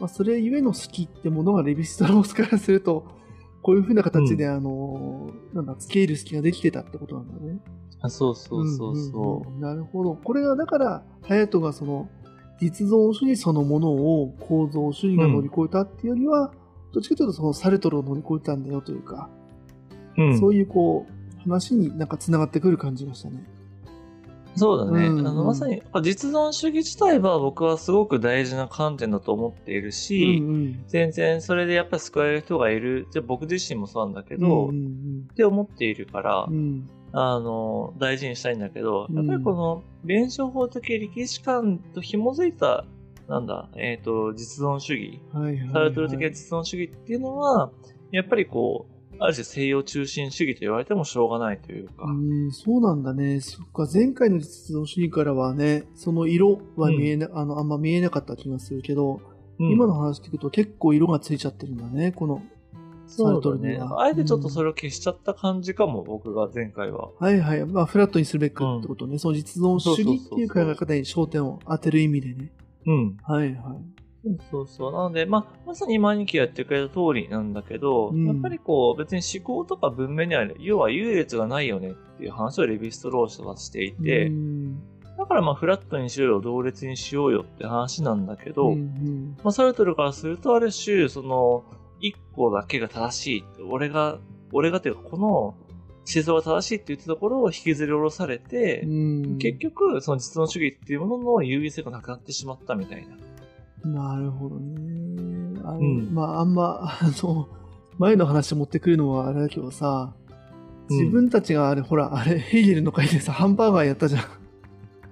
[0.01, 3.07] まあ、それゆえの好きってものがレヴィストロースからすると、
[3.63, 7.61] こういうふうな形で、あの、なんだ、つけ入る隙ができてたってことなんだね。
[8.01, 10.15] あそうそうそううんそうんうんなるほど。
[10.15, 12.09] これが、だから、隼人がその、
[12.61, 16.53] 実存主義そのものを構造主義が乗り越えたっていうよりは、
[16.93, 19.29] どっちかというとそのサルトルを乗り越えたんだよというか、
[20.17, 20.23] う。
[20.23, 20.39] うん。
[20.39, 23.45] そういうこう、話になんか繋がってくる感じがしたね。
[24.59, 25.07] そうだね。
[25.07, 33.07] うんあの、まさに、実存主義自体は僕はすごく大事な観点だと思っているし、うん全然それでやっぱり救われる人がいる。
[33.13, 34.41] じゃあ僕自身もそうなんだけうん。
[34.41, 36.87] ど、っうんて思っているから、うんうん。
[37.13, 42.85] あの、大事にしたいんだけど、うんやっぱりこの、弁証法的歴史観と紐づいた、
[43.29, 45.71] なんだ、えっ、と、実存主義、はいはい、はい。
[45.71, 47.71] サルトル的な実存主義っていうのは、
[48.11, 53.41] やっぱりこう、ある種西洋中心主義と言われてもしょうがないというか、うん、そうなんだね。
[53.41, 62.43] そっか、前回の実存主義からはね、その色は見えな、あの、あんま見えなかった気がするけど、うん今の話聞くと結構色がついちゃってるんだね、この
[63.09, 63.79] サルトルにね。
[63.79, 64.03] は。
[64.03, 67.11] あえてちょっとそれを消しちゃった感じかも、僕が前回は。
[67.19, 67.67] はいはい。
[67.67, 69.19] まあ、フラットにするべくってことね。
[69.19, 72.53] その実存主義っていう考え方に焦点を当てる意味でね。
[72.87, 73.17] うん。
[73.23, 73.99] はいはい。
[74.51, 74.93] そうそう。
[74.93, 84.83] なので、まあ、まさに今兄貴がやってくれた通りなんだけど、うんやっぱりこう、別に思考とか文明には、要は優劣がないよねっていう話をレヴィストロースはしていて、うん
[85.17, 91.65] だからまあ、フラットにしようよ、同列にしようよって話なんだけど、うんうんまあ、サルトルからすると、ある種、その、
[92.01, 94.19] 一個だけが正しいって、俺が、
[94.53, 95.57] 俺がっていうか、この思
[96.07, 103.17] 想が正しいって言ったところを引きずり下ろされて、うん結局、その実存主義っていうものの優位性がなくなってしまったみたいな。
[103.85, 105.61] なるほどね。
[105.65, 107.49] あの、うんまあ、あんま、 あの、
[107.99, 110.13] 前の話持ってくるのはあれだけどさ、
[110.91, 114.23] 自分たちがあれ、ほら、あれ、ヘーゲルの回でさ、ハンバーガーやったじゃん。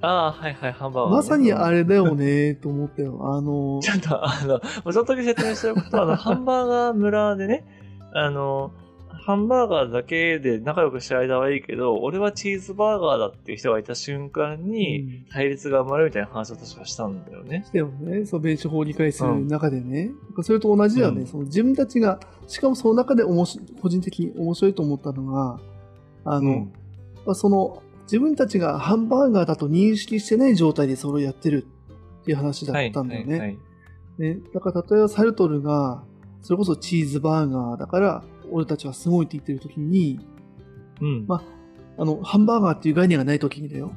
[0.01, 3.19] ああ、はいはい、ハンバーガーね、まさにあれだよね、と思ったよ。
[3.23, 7.65] あの、ちょっと、あの、もうちょっとだけ説明しておくと、あの、 ハンバーガー村でね、
[8.15, 8.73] あの、
[9.27, 17.65] ハンバーガーだけで仲良くした間はいいけど、俺はチーズバーガーだっていう人がいた瞬間に、対立が生まれるみたいな話を確かしたんだよね。
[17.67, 18.25] したよね。
[18.25, 20.13] そう、弁証法を理解する中でね。
[20.43, 25.59] それと同じだよね、うんその自分たちが、しかもその中でおもし個人的に面白いと思ったのが、
[26.25, 26.73] あの、うん
[27.27, 31.67] まあその、自分たちがハンバーガーだと認識してない状態でそれをやってる
[32.21, 33.33] っていう話だったんだよね。
[33.33, 33.59] はいはいはい
[34.19, 36.05] ねだから例えばサルトルが、
[36.43, 40.21] それこそチーズバーガーだから、俺たちはすごいって言ってる時に、
[41.01, 41.27] うん。
[41.27, 41.43] ま
[41.99, 43.93] あの、ハンバーガーっていう概念がない時にだよ。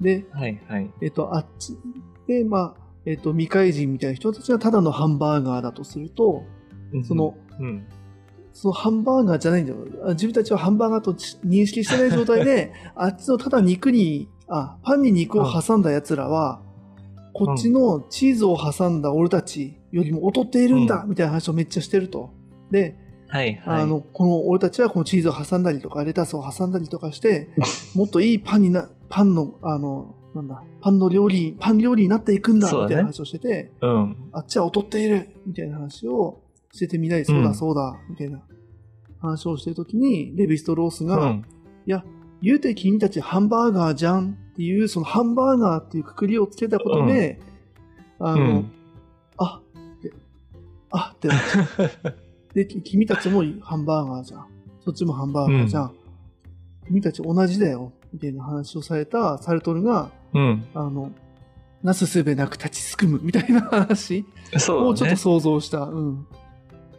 [0.00, 0.90] で、はいはい。
[1.02, 1.76] えっと、あっち
[2.26, 6.44] で、まあ、えっと、未開人みたいな人たちがただのハンバーガーだとすると、
[7.06, 7.86] その、うん。
[8.52, 9.78] そのハンバーガーじゃないんだよ。
[10.06, 16.62] あ自分たちはハンバーガーと認識してない状態で、 あっちのただ肉に、あ、パンに肉を挟んだ奴らは、
[17.32, 22.30] こっちのチーズを挟んだ俺たちよりも劣っているんだ、みたいな話をめっちゃしてると。
[22.70, 22.96] で、
[23.28, 23.82] はいはい。
[23.82, 27.48] あの、この俺たちはこのチーズを挟んだりとか、レタスを挟んだりとかして、
[27.94, 34.16] もっといいパンにな、パンの、あの、なんだ、パンの料理、パン料理になっていくんだ、みたいな話をしてて、うん。
[34.32, 36.40] あっちは劣っているみたいな話を
[36.72, 38.42] しててみない、そううんだそうだ、みたいな
[39.20, 41.44] 話をしてるときに、レヴィスとロースが、いうん。
[41.86, 42.04] や、
[42.42, 47.40] 言うて君たちハンバーガーじゃんっていう、そのハンバーガーっていうくくりをつけたことで、
[48.18, 48.72] あの、うん。
[49.36, 49.60] あ
[49.98, 50.12] って、
[50.90, 52.18] あってなっちゃう
[52.54, 54.46] で、き君たちもハンバーガーじゃん。
[54.84, 55.92] そっちもハンバーガーじゃん。
[56.86, 57.92] 君たち同じだよ。
[58.12, 60.64] みたいな話をされたサルトルが、うん。
[60.74, 61.10] あの、
[61.82, 65.16] なすすべなく立ちすくむみたいな話をちょっと。
[65.16, 65.80] 想像した。
[65.80, 66.26] うん。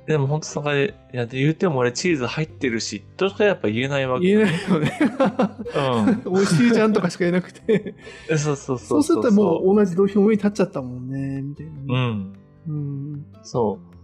[0.06, 4.28] でも本当そこで、いや、で言うても俺チーズ入ってるし、としかやっぱ言えないわけ。
[4.28, 4.92] 言えないよね。
[6.26, 7.96] う 美味しいじゃんとかしか言えなくて。
[8.34, 8.38] ん。
[8.38, 9.04] そうそうそそうう。
[9.04, 11.42] するともう同じ土俵に立っちゃったもんね。
[11.42, 12.08] みたいなうね。
[12.10, 12.34] ん。
[12.68, 13.26] うん。
[13.42, 13.95] そう。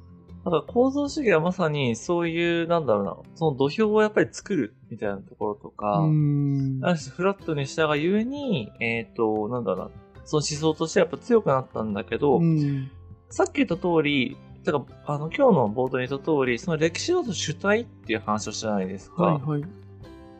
[0.43, 6.79] だから構造主義はまさにそういう、なんだろうな、その土俵をやっぱり作るみたいなところとか、うん。
[6.81, 9.91] ある種フラットにしたがゆえに、えっ、と、なんだろうな、
[10.25, 12.89] その思想としてやっぱ強くなったんだけど、うん。
[13.29, 19.23] さっき言った通り、てか、あの、今日の冒頭に言った通り、その歴史の主体っていう話をしたじゃないですか。
[19.23, 19.63] はいはい。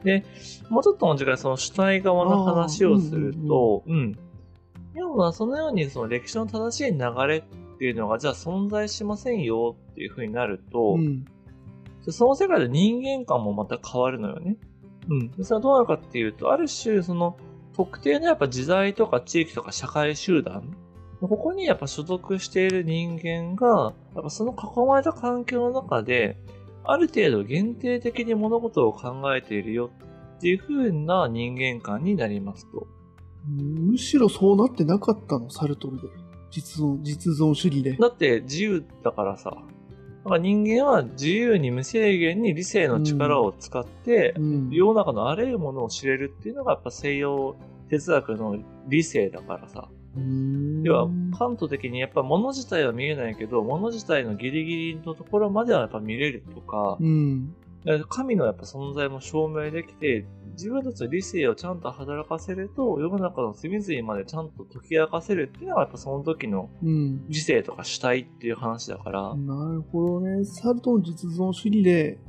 [0.04, 0.26] で、
[0.70, 4.18] もうちょっとの時間その主体側の話をすると、うん。
[4.96, 7.44] 要はそのようにその歴史の正しい流れっ
[7.82, 11.26] ていうのがじゃあ存在しませんよっていう風になると、うん。
[12.12, 14.58] その世界で人間観もまた変わるのよね。
[15.10, 15.32] うん。
[15.32, 17.38] でそれはどうなるかっていうと、ある種その
[17.74, 20.78] 特定のやっぱ時代とか地域とか社会集団、
[21.22, 26.38] ここにやっぱ所属している人間が、やっぱその囲まれた環境の中で、
[26.84, 29.90] ある程度限定的に物事を考えているよ
[30.38, 32.86] っていう風な人間観になりますと。
[33.48, 36.21] むしろそうなってなかったの、サルトルで。
[36.52, 37.94] 実存、実存主義で。
[37.94, 39.52] だって自由だからさ。
[40.24, 44.70] だから人間は自由に無制限に理性の力を使って、うん。
[44.70, 47.56] 世の中のあらゆるものを知れるっていうのがやっぱ西洋
[47.90, 49.90] 哲学の理性だからさ。
[50.16, 57.56] うん要は、カント的にやっぱ物自体は見えないけど、物自体のギリギリのところまではやっぱ見れるとか、うん。
[58.10, 67.28] 神のやっぱ存在も証明できて、自分たちの理性をちゃんと働かせると、世の中の隅々までちゃんと解き明かせるっていうのがやっぱその時のうん。
[67.28, 70.46] 理性とか主体っていう話だから、なるほどね。
[70.46, 72.20] サルトの実存主義で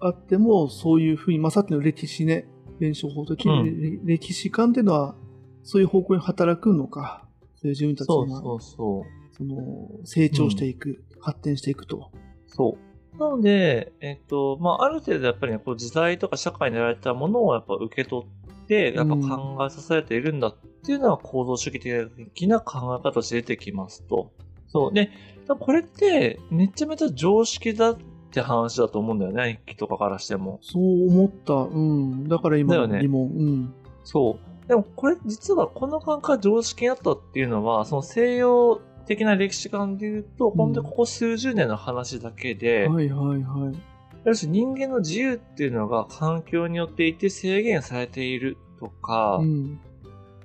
[0.00, 2.48] あっても、そういうふうに、まあ、さっきの歴史ね、
[2.80, 5.14] 弁証法的に、う歴史観っていうのは、
[5.62, 7.26] そういう方向に働くのか。
[7.56, 9.36] そういう自分たちがそうそうそう。
[9.36, 12.10] その成長していく、発展していくと。
[12.46, 12.85] そう。
[13.18, 24.32] なので、えっと、まあ、ある程度やっぱりね、こう時代とか社会にやられたものをやっぱ受け取って、やっぱ考えさせられているんだっていうのは構造主義的な考え方として出てきますと。
[24.68, 24.92] そう。
[24.92, 25.10] で、
[25.48, 27.96] これってめちゃめちゃ常識だっ
[28.30, 30.58] て話だと思うんだよね、日記とかからしても。
[30.62, 31.54] そう思った。
[31.54, 32.28] うん。
[32.28, 33.28] だから今だよねの疑問。
[33.28, 33.74] うん。
[34.04, 34.68] そう。
[34.68, 43.76] でもこれ実はこの感覚が常識になったっていうのは、その西洋的な歴史観で言うと、本当にここ数十年の話だけで、はいはいはい。
[44.24, 49.80] ある種人間の自由っていうのが環境によっていて制限されているとか、うん。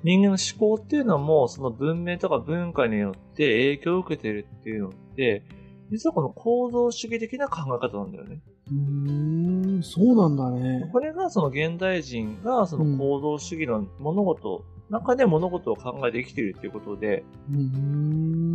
[0.04, 5.44] 人間の思考っていうのもその文明とか文化によって影響を受けてるっていうのって、
[5.92, 8.40] 実はこの構造主義的な考え方なんだよね。
[8.72, 10.90] うーん、そうなんだね。
[10.92, 18.51] これがその現代人がその構造主義の物事、中で物事を考えて生きているっていうことで、うーん。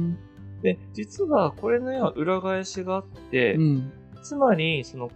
[0.62, 3.92] で、実はこれのような裏返しがあって、うん。
[4.22, 5.10] つまり、その、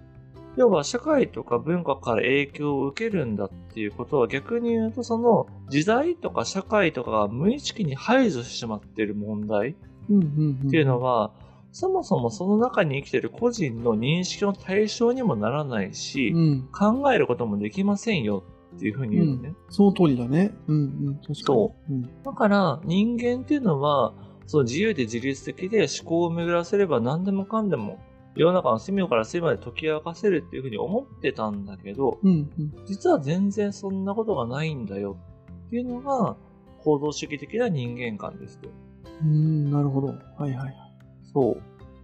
[0.56, 9.76] 要は社会とか文化から影響を受けるんだっていうことは逆に言うとその時代とか社会とかが無意識に排除してしまっている問題
[10.08, 10.68] うんうんうん。
[10.68, 11.32] っていうのは、
[11.72, 16.68] そもそもその中に生きている個人の認識の対象にもならないし、うん。
[16.72, 18.42] 考えることもできませんよ
[18.76, 19.54] っていうふうに言うのね。
[19.68, 20.52] その通りだね。
[20.66, 21.14] うんうん。
[21.16, 21.34] 確かに。。
[21.36, 22.22] そううん。
[22.22, 24.14] だから人間っていうのは、
[24.50, 28.00] その自由で自律的で思考を巡らせれば何でもかんでも
[28.34, 32.84] 世の中の隅から隅まで解き明かせるっていうふうに思ってたんだけど、うんうん。
[32.84, 35.16] 実は全然そんなことがないんだよ
[35.68, 36.36] っていうのが
[36.82, 38.68] 行動主義的な人間観ですと。
[39.22, 40.08] うーん、なるほど。
[40.08, 40.74] はいはいはい。
[41.32, 41.62] そう。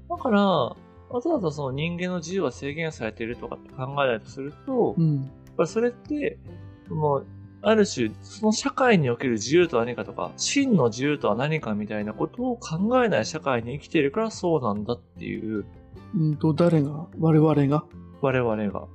[0.09, 0.77] だから、わ
[1.21, 5.31] ざわざその人間の自由は制限されているとかって考えないとすると、やっうん。
[5.57, 6.39] ぱりそれって、
[6.91, 7.27] もう、
[7.69, 15.65] ある種、その社会における自由とは何かとか、真の自由とは何かみたいなことを考えない社会に生きているからそうなんだっていう、
[16.17, 17.85] うんと、誰が我々が？
[18.21, 18.87] 我々が。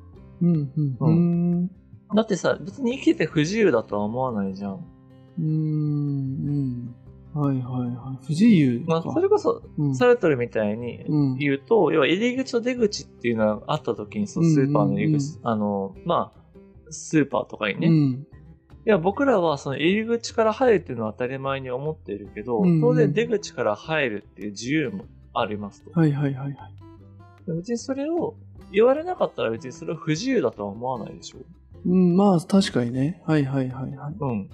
[0.41, 1.67] うん、うん、うん。
[2.15, 4.73] だってさ、別に生きてて不自由だとは思わないじゃん。
[4.75, 5.49] うーん、う
[6.51, 6.95] ん。
[7.33, 8.25] はいはいはい。
[8.25, 8.85] 不自由か。
[8.87, 11.37] まあ、それこそ、うん、サルトルみたいにうん。
[11.37, 16.41] 言うと、要は入り口と出口っていうのがあった時に、そうスーパーの入り口、あの、まあ、
[16.89, 17.87] スーパーとかにね。
[17.87, 18.27] いうん。
[18.85, 25.99] や、僕らはその入り口から入るっていうのは当たり前に思ってるけど、うんうん当然出口から入るっていう自由もありますと。
[25.99, 26.57] はいはいはいはい。
[27.47, 28.35] 別にそれを
[28.71, 31.39] 言われなかったら別にそれは不自由だとは思わないでしょ。
[31.85, 33.21] うん、まあ確かにね。
[33.25, 34.15] はいはいはいはい。
[34.19, 34.49] うん。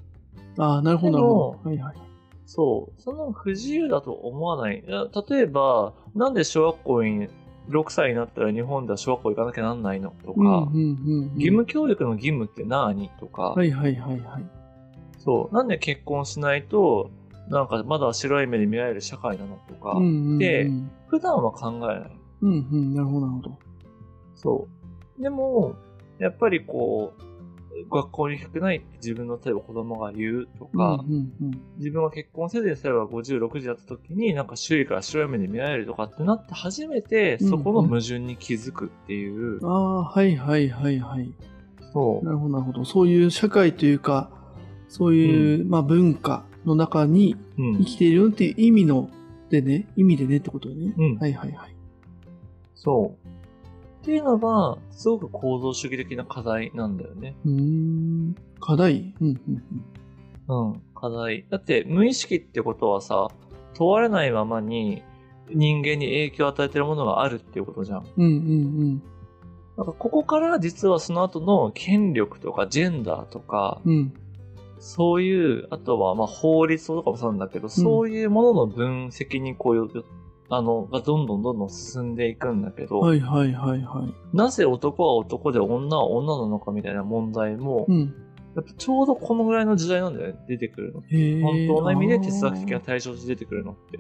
[0.58, 1.72] ああ、なるほどなるほど。
[1.72, 2.08] ではいはい。
[2.46, 3.02] そう。
[3.02, 4.84] その不自由だと思わない。
[5.30, 7.28] 例えば、なんで小学校に
[7.70, 14.46] 6歳になったら日本では小学校行かなきゃなんないのとか、うんうんうんうん、義務教育の義務って何とか、はいはいはいはい。
[15.20, 15.56] そう。
[15.56, 17.12] なんで結婚しないと、
[17.50, 20.70] なんかまだ白い目で見られる社会なのとか、うんうんうん、で
[21.08, 22.12] 普段は考えない。
[22.42, 23.60] うんうん、なるほどなるほど。
[24.36, 24.68] そ
[25.20, 25.22] う。
[25.22, 25.76] でも、
[26.20, 27.22] やっぱりこう、
[27.90, 39.66] 学校に行きたくないって自分の例えば子供が言うとか、うんうんうん、自分が結婚せずに例えば50、60だった時になんか周囲から白い目で見られるとかってなって初めてそこの矛盾に気づくっていう。
[39.66, 41.32] ああ、はいはいはいはい。
[41.94, 42.26] そう。
[42.26, 42.86] なるほどなるほど。
[42.86, 44.30] そういう社会というか、
[44.88, 47.86] そういう、まあ文化の中にうん生。
[47.86, 49.10] きているよっていう意味の、
[49.50, 50.94] でね、意味でねってことね。
[50.98, 51.76] うんはいはいはい。
[52.76, 53.27] そう。
[54.08, 57.36] っていうのが、すごく構造主義的な課題なんだよね。
[57.44, 58.36] うーん。
[58.62, 59.14] 課題？
[59.20, 59.64] うんうん
[60.48, 60.70] うん。
[60.70, 60.82] うん。
[60.96, 61.46] 課題。
[61.50, 63.28] だって、無意識ってことはさ、
[63.74, 65.04] 問われないままに
[65.54, 68.06] 人間に影響を与えてるものがあるっていうことじゃん。
[68.16, 69.02] うんうん
[69.76, 73.92] なんかここから実はその後の権力とかジェンダーとか、うん。
[73.92, 74.14] うん。
[74.80, 79.90] そういう、あとはまあ法律とかもそうなんだけど、そういうものの分析にこうよ、
[80.50, 84.36] あの、がどんどんどんどん進んでいくんだけど、はいはいはいはい。
[84.36, 88.16] なぜ男は男で女は女なのかみたいな問題も、うん。
[88.56, 91.02] やっぱちょうどこのぐらいの時代なんだよね、出てくるの。
[91.02, 94.00] 本当の意味で哲学的な対象として出てくるのって。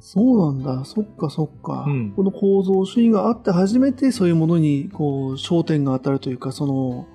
[0.00, 0.84] そうなんだ。
[0.84, 1.84] そっかそっか。
[1.86, 7.06] うんこの構造主義があって初めてそういうものに、こう、焦点が当たるというか、その、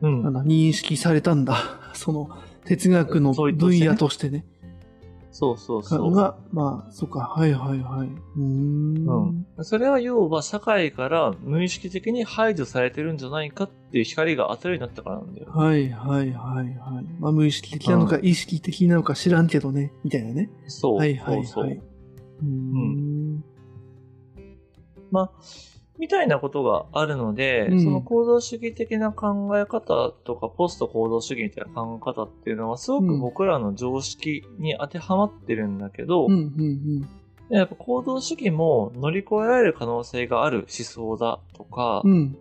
[0.00, 0.26] うん。
[0.38, 1.56] 認識されたんだ。
[1.92, 2.30] その、
[2.64, 4.44] 哲学の分野としてね。
[5.38, 6.14] そうそうそう。
[6.14, 8.08] が、まあ、そっか、はいはいはい。
[8.08, 9.06] うーん。
[9.06, 9.64] うん。
[9.64, 15.50] それは要は社会から無意識的に排除されてるんじゃないかっていう光が当たるようになったからなんだよ。
[15.50, 17.04] はいはいはいはい。
[17.20, 20.48] まあ、無意識的なのか、意識的なのか知らんけどね、みたいなね。
[20.68, 20.96] そう。
[20.96, 21.46] はいはいはい。
[21.46, 21.68] そうそう。
[21.68, 23.44] うーん。
[25.10, 25.30] まあ、
[25.98, 36.28] みたいなことがあるので、うんその行動主義的な考え方とか、ポスト行動主義みたいな考え方っていうのは、すごく僕らの常識に当てはまってるんだけど、
[37.48, 42.12] やっぱ行動主義も乗り越えられる可能性がある思想だとか、うん。
[42.12, 42.36] うん。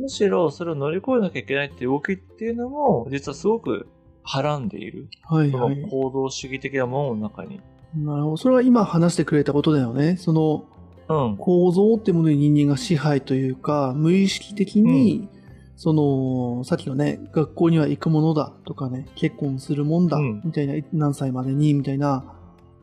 [0.00, 3.86] むしろそれを乗り越えなきゃいけないっていう動きっていうのも、実はすごく
[4.24, 5.08] はらんでいる。
[5.28, 5.88] そのはいはい。
[5.88, 7.60] 行動主義的なものの中に。
[7.94, 8.36] なるほど。
[8.36, 10.16] それは今話してくれたことだよね。
[10.16, 10.75] その、うん。
[11.06, 15.28] 構造ってものに人間が支配というか、無意識的に、
[15.76, 20.42] その、さっきのね、学校には行くものだとかね、結婚するもんだ、うん。
[20.44, 22.24] みたいな、何歳までに、みたいな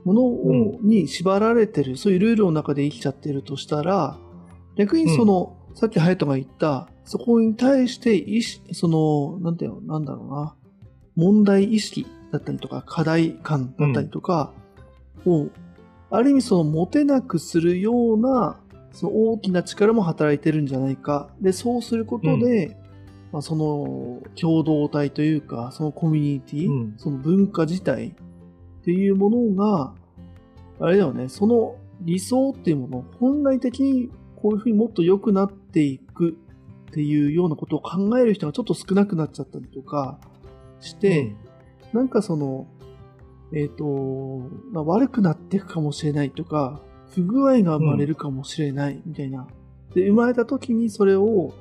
[0.06, 4.18] ものを、うに縛られてる、そういうルールの中で生きちゃってるとしたら、
[4.76, 10.56] 逆にその、さっきハヤトが言った、そこに対して意識、その、なんていうの、なんだろうな、
[11.16, 14.52] 問題意識だったりとか、課題感だったりとか
[15.26, 15.48] を、
[16.14, 18.60] ある意味その持てなくするような、
[18.92, 21.32] その大きな力も働いてるんじゃないか。
[21.42, 22.78] で、そうすることで、
[23.32, 26.94] まあ、その共同体というか、そのコミュニティ、うん。
[26.98, 28.14] その文化自体っ
[28.86, 29.96] ていうものが、
[30.80, 36.38] あれだよね、その理想っていうもの、本来的にこういうふうにもっと良くなっていく
[36.92, 40.20] っていうようなことを考える人がちょっと少なくなっちゃったりとか
[40.80, 41.36] して、
[41.92, 42.68] なんかその、
[43.54, 46.82] えっ、と、まあ、悪くなっていくかもしれないとか、
[47.12, 49.48] 不具合が生まれるかもしれないみたいな。
[49.94, 51.54] で、生まれた時にそれを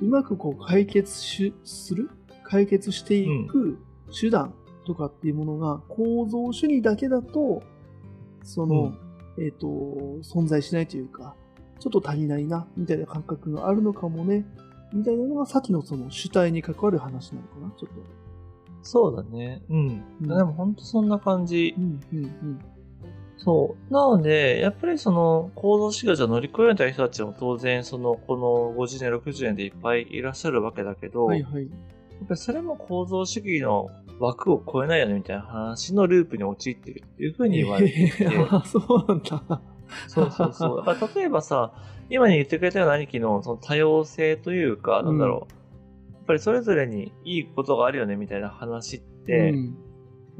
[0.00, 2.10] うまくこう解決しする？
[2.42, 3.78] 解決していく
[4.18, 4.54] 手段
[4.86, 7.62] とかっていうものが構造主義だけだと、
[8.42, 8.94] その、
[9.38, 9.66] えっ、と、
[10.22, 11.36] 存在しないというか、
[11.78, 14.44] ちょっと足りないな、みたいな感覚があるのかもね、
[14.92, 18.17] みたいなのがさっきのその主体に関わる話なのかな、ちょっと。
[18.88, 19.60] そうだね。
[19.68, 20.02] うん。
[20.22, 21.80] うんでも本当そんな感じう。
[21.80, 22.60] ん、うん、うん。
[23.36, 23.92] そう。
[23.92, 31.64] なので、やっぱりその行動指導じゃ乗り越えられた人たちも当然そのこの50年、60年でいっぱいいらっしゃるわけだけど、はい、はい。
[31.64, 31.68] や
[32.24, 39.60] っぱりそれも構造主義の枠を超えないよねみたいな話のループに陥っているっていうふうに言われていて、え ーあそうなんだ。
[40.06, 40.84] そうそうそう。
[41.16, 41.72] 例えばさ、
[42.08, 45.57] 今に言ってくれたような兄貴のその多様性というか、なんだろう。
[46.28, 49.54] やっぱりそれぞれにいいことがあるよねみたいな話って、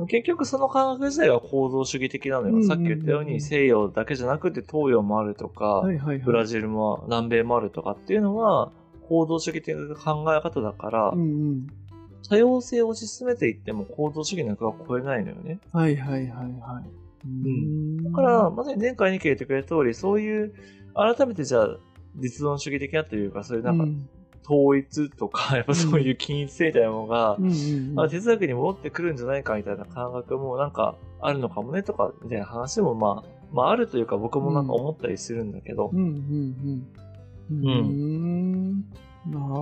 [0.07, 2.49] 結局その感覚自体が構造主義的なのよ。
[2.49, 6.18] うんうんうんさっき言ったように西洋だけじゃなくて東洋もあるとか、はいはいはい。
[6.18, 8.70] ブラジルも南米もあるとかっていうのは、
[9.09, 11.24] 構造主義的な考え方だから、うんう
[11.55, 11.66] ん。
[12.28, 15.59] 多様性を推し進めていっても構造主義の枠は超えないのよね。
[15.72, 16.91] はいはいはいはい。
[17.24, 20.55] うんだから、まさに前回に言ってくれた通り、そういう、
[20.95, 21.78] 改めてじゃあ、
[22.16, 24.09] 実存主義的なというか、そういうなんか、うん
[24.49, 36.05] 統一とか、やっぱそういう均一性みたいなものが、うん哲学に戻ってくるんじゃないかみたいな感覚もなんかあるのかもねとか、みたいな話もまあ、まああるというか僕もなんか思ったりするんだけど、うん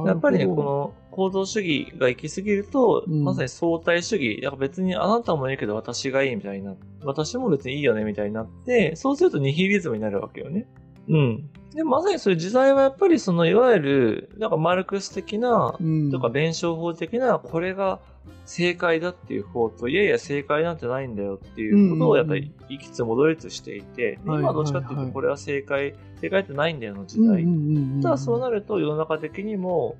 [0.06, 3.24] やっぱりね、こ、の構造主義が行き過ぎると、うん。
[3.24, 10.66] まさに相対主義、だから別にあなたもいいけど私がいいみたいな、私も別にいいよねみたいになって、そうするとニヒリズムになるわけよね。
[11.08, 11.50] うん。
[11.74, 18.00] で、まさにそういう時代はやっぱりそのいわゆる、なんかマルクス的な、うん、とか弁証法的な、これが
[18.44, 27.42] 正解だっていう方と、いやいや正解なんてないんだよっていうことをやっぱり行きつ戻りつしていて、ではい今はどっちかっていうと、はいはいこれは正解、正解ってないんだよの時代。
[27.42, 29.96] うんうんうんうん、ただそうなると世の中的にも、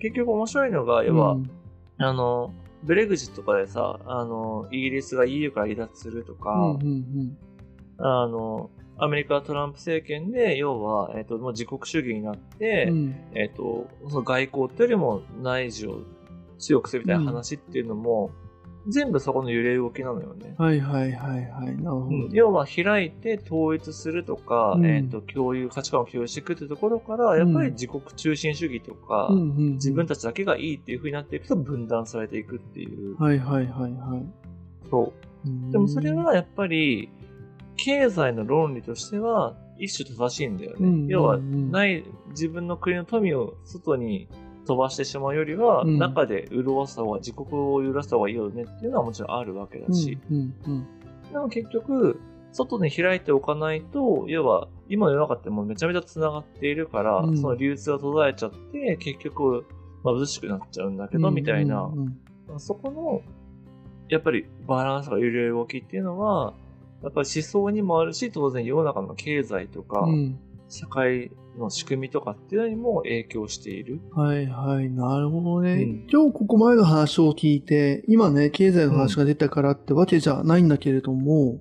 [0.00, 1.50] 結局面白いのが、要は、うん
[1.98, 2.52] あの、
[2.82, 7.38] ブレグジットとかでさ、あの、イギリスが EU から離脱するとか、うんうん。
[7.98, 16.02] あの、アメリカトランプ政権で、要は、えっ、と、もう自国主義になって、うんうんえっ、と、その外交ってよりも内需を
[16.58, 18.30] 強くするみたいな話っていうのも、
[18.88, 20.54] 全部そこの揺れ動きなのよね。
[20.58, 21.76] はいはいはいはい。
[21.76, 22.06] なるほど。
[22.06, 33.20] うん要は開いて統一するとか、うんえっ、と、共有、価値観を共有していくっていうところから、やっぱり自国中心主義とか、うんうんうん自分たちだけがいいっていう風になっていくと分断されていくっていう。
[33.20, 34.24] はいはいはいはい。
[34.88, 35.12] そ
[35.44, 35.48] う。
[35.48, 37.10] うんでもそれはやっぱり、
[37.76, 40.76] 経済の論理としては一種正しいんだよね。
[40.80, 41.06] うんうんうん。
[41.08, 44.28] 要は、ない、自分の国の富を外に
[44.66, 45.98] 飛ばしてしまうよりは、うん。
[45.98, 50.18] 中で潤わせた方が、自国を揺らした方がいいよねっていうのはもちろんあるわけだし。
[50.30, 50.86] うんうん
[51.32, 52.20] でも結局、
[52.52, 57.36] 外に開いておかないと、要は、今の世の中ってもうめちゃめちゃ繋がっているから、うん。
[57.36, 59.66] その流通が途絶えちゃって、結局、
[60.04, 61.22] 貧しくなっちゃうんだけうん。
[61.22, 62.16] ど、みたいな、うんうん
[62.58, 63.22] そこの、
[64.08, 66.54] やっぱりバランスが揺れる動きっていうのは、
[67.02, 70.38] やっぱり思想にもあるし、当然世の中の経済とか、うん
[70.68, 74.00] 社会の仕組みとかっていうのにも影響している。
[74.12, 75.74] はいはい、なるほどね。
[75.74, 81.60] うん今日ここまでの話を聞いて、今ね、経済の話が出たからってわけじゃないんだけれども、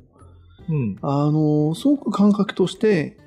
[0.68, 0.98] うん。
[1.02, 3.18] あの、すごく感覚として、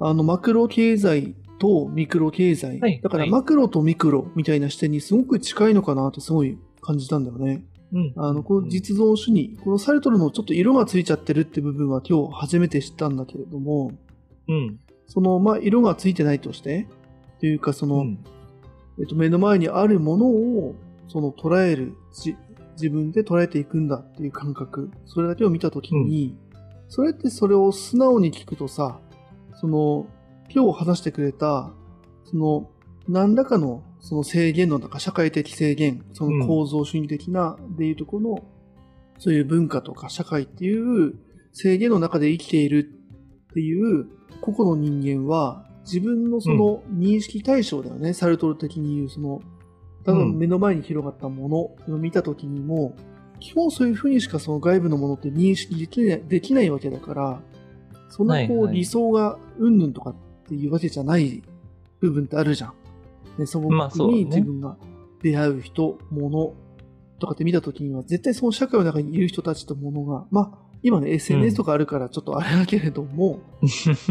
[0.00, 7.64] あの、マクロ経済とミクロ経済、はいだからはいマクロとミクロみたいな視点にすごく近いのかなってすごい感じたんだよね。
[7.92, 8.12] うん。
[8.16, 13.92] あの、この実存主義、このサルトルのちょっと色がついちゃってるって部分は今日初めて知ったんだけれども、
[14.48, 14.78] うん。
[15.06, 16.86] その、まあ、色がついてないとして、
[17.40, 18.18] というかその、うん。
[18.98, 20.74] えっと、目の前にあるものを、
[21.08, 22.36] その捉える、じ
[22.72, 26.36] 自分で捉えていくんだっていう感覚、それだけを見たときに、
[26.88, 29.00] それってそれを素直に聞くとさ、
[29.54, 30.06] その、
[30.50, 31.70] 今日話してくれた、
[32.24, 32.70] その、
[33.08, 38.44] 何らかのその制限の中、社会的制限、その構造主義的な、でいうところの、
[39.18, 41.14] そういう文化とか社会っていう
[41.52, 42.90] 制限の中で生きている
[43.50, 44.06] っていう
[44.40, 49.40] 個々の人間は、自分のその認識対象だよね、サルトル的に言う、その、
[50.04, 50.38] ただうん。
[50.38, 51.56] 目の前に広がったもの
[51.94, 52.94] を見たときにも、
[53.40, 57.40] 基本そういうふうにしかその外部のものって認識できないできないわけだから、
[58.08, 60.14] そんなこう理想がうんぬんとかっ
[60.48, 61.42] ていうわけじゃない
[62.00, 62.72] 部分ってあるじゃん。
[63.38, 64.76] ね、素朴に自分が
[65.22, 66.54] 出会う人、物
[67.18, 73.40] とかって見たときには、絶対その社会の中にいる人たちと物が、まあ、今ね、SNS とかあるからちょっとあれだけれども、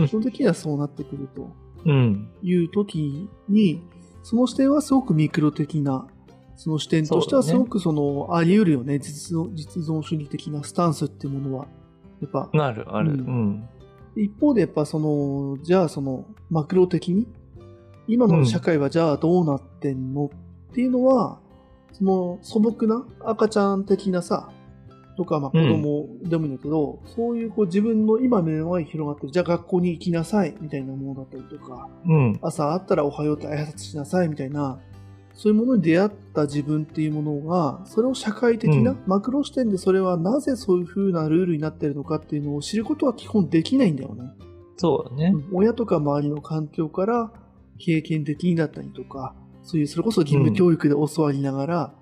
[0.10, 1.50] その時にはそうなってくると。
[1.86, 2.30] うん。
[2.42, 3.82] いう時に、
[4.24, 6.08] その視点はすごくミクロ的な、
[6.56, 11.68] その視点としてはすごくその、あり得るよね、実存実存主義的なスタンスっていうものは。
[12.20, 13.12] やっぱ、なる、ある。
[13.12, 13.70] ううんん。
[14.18, 17.28] 一方でやっぱその、じゃあその、マクロ的に、
[18.08, 20.32] 今の社会はじゃあどうなってんの？
[20.72, 21.40] っていうのは、
[21.94, 24.50] その素朴な赤ちゃん的なさ、
[25.18, 32.40] とか、まあ子供でもいいんだけど、そういうこう自分の今目の前に広がってる、じゃあ学校に行きなさい、みたいなものだったりとか、うん。
[32.42, 34.80] 朝会ったらおはようって挨拶しなさいみたいな、
[35.34, 44.32] そういうものに出会った自分っていうものが、それを社会的な、うんマクロ視点でそれはなぜそういう風なルールになってるのかっていうのを知ることは基本できないんだよね。
[44.78, 45.32] そうだね。
[45.34, 47.32] うん親とか周りの環境から
[47.78, 51.94] 経験的にだったりとか、そういうそれこそ義務教育で教わりながら、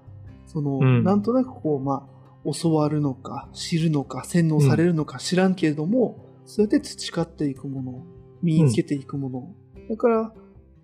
[0.46, 8.06] その、うんなんとなくこう、まあ、教わるのか、知るのか、洗脳されるのか知らんけれども、そうやって培っていくもの、
[8.44, 9.56] 身につけていくもの。
[9.90, 10.34] だから、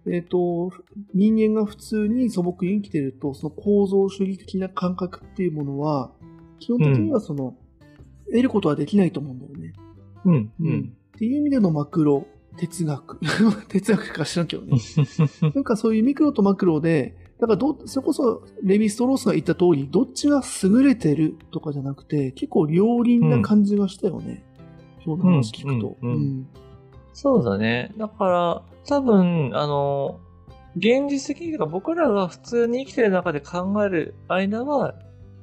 [0.08, 0.72] えっ、と、
[1.14, 6.12] 人間が普通に素朴に生きてると、その構造主義的な感覚っていうものは、
[6.60, 7.56] 基本的にはその、
[8.26, 9.74] 得ることはできないと思うんだよね。
[10.26, 10.34] うん。
[10.34, 10.94] ううんん。
[11.16, 12.26] っていう意味でのマクロ
[12.62, 13.20] 哲学。
[13.70, 14.78] 哲学か知らんけどね。
[15.56, 24.44] なんかそういうミクロとマクロで、だからど、それこそレヴィストロースが言った通り、どっちが優れてるとかじゃなくて、結構両輪な感じがしたよね。
[25.04, 25.98] 今日の話聞くと。
[26.02, 26.48] うんうんうん
[27.14, 27.92] そうだね。
[27.98, 30.22] だから、多分、あの、
[30.78, 34.96] 現実的にか僕らが普通に生きてる中で考える間は、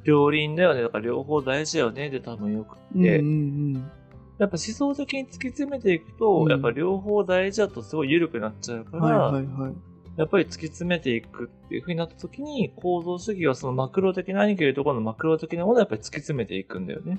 [0.05, 0.81] 両輪だよね。
[0.81, 2.09] だから両方大事だよね。
[2.09, 3.91] で多分よくて、うんうん
[4.39, 9.35] やっぱ思想的に突き詰めていくと、うんやっぱ両方大事だとすごい緩くなっちゃうから、うん。
[9.35, 9.75] はいはいはい。
[10.17, 17.19] やっぱり突き詰めていくっていう風になった時に、構造主義はそのマクロ的な兄貴いうところのマクロ的なものをやっぱり突き詰めていくんだよね。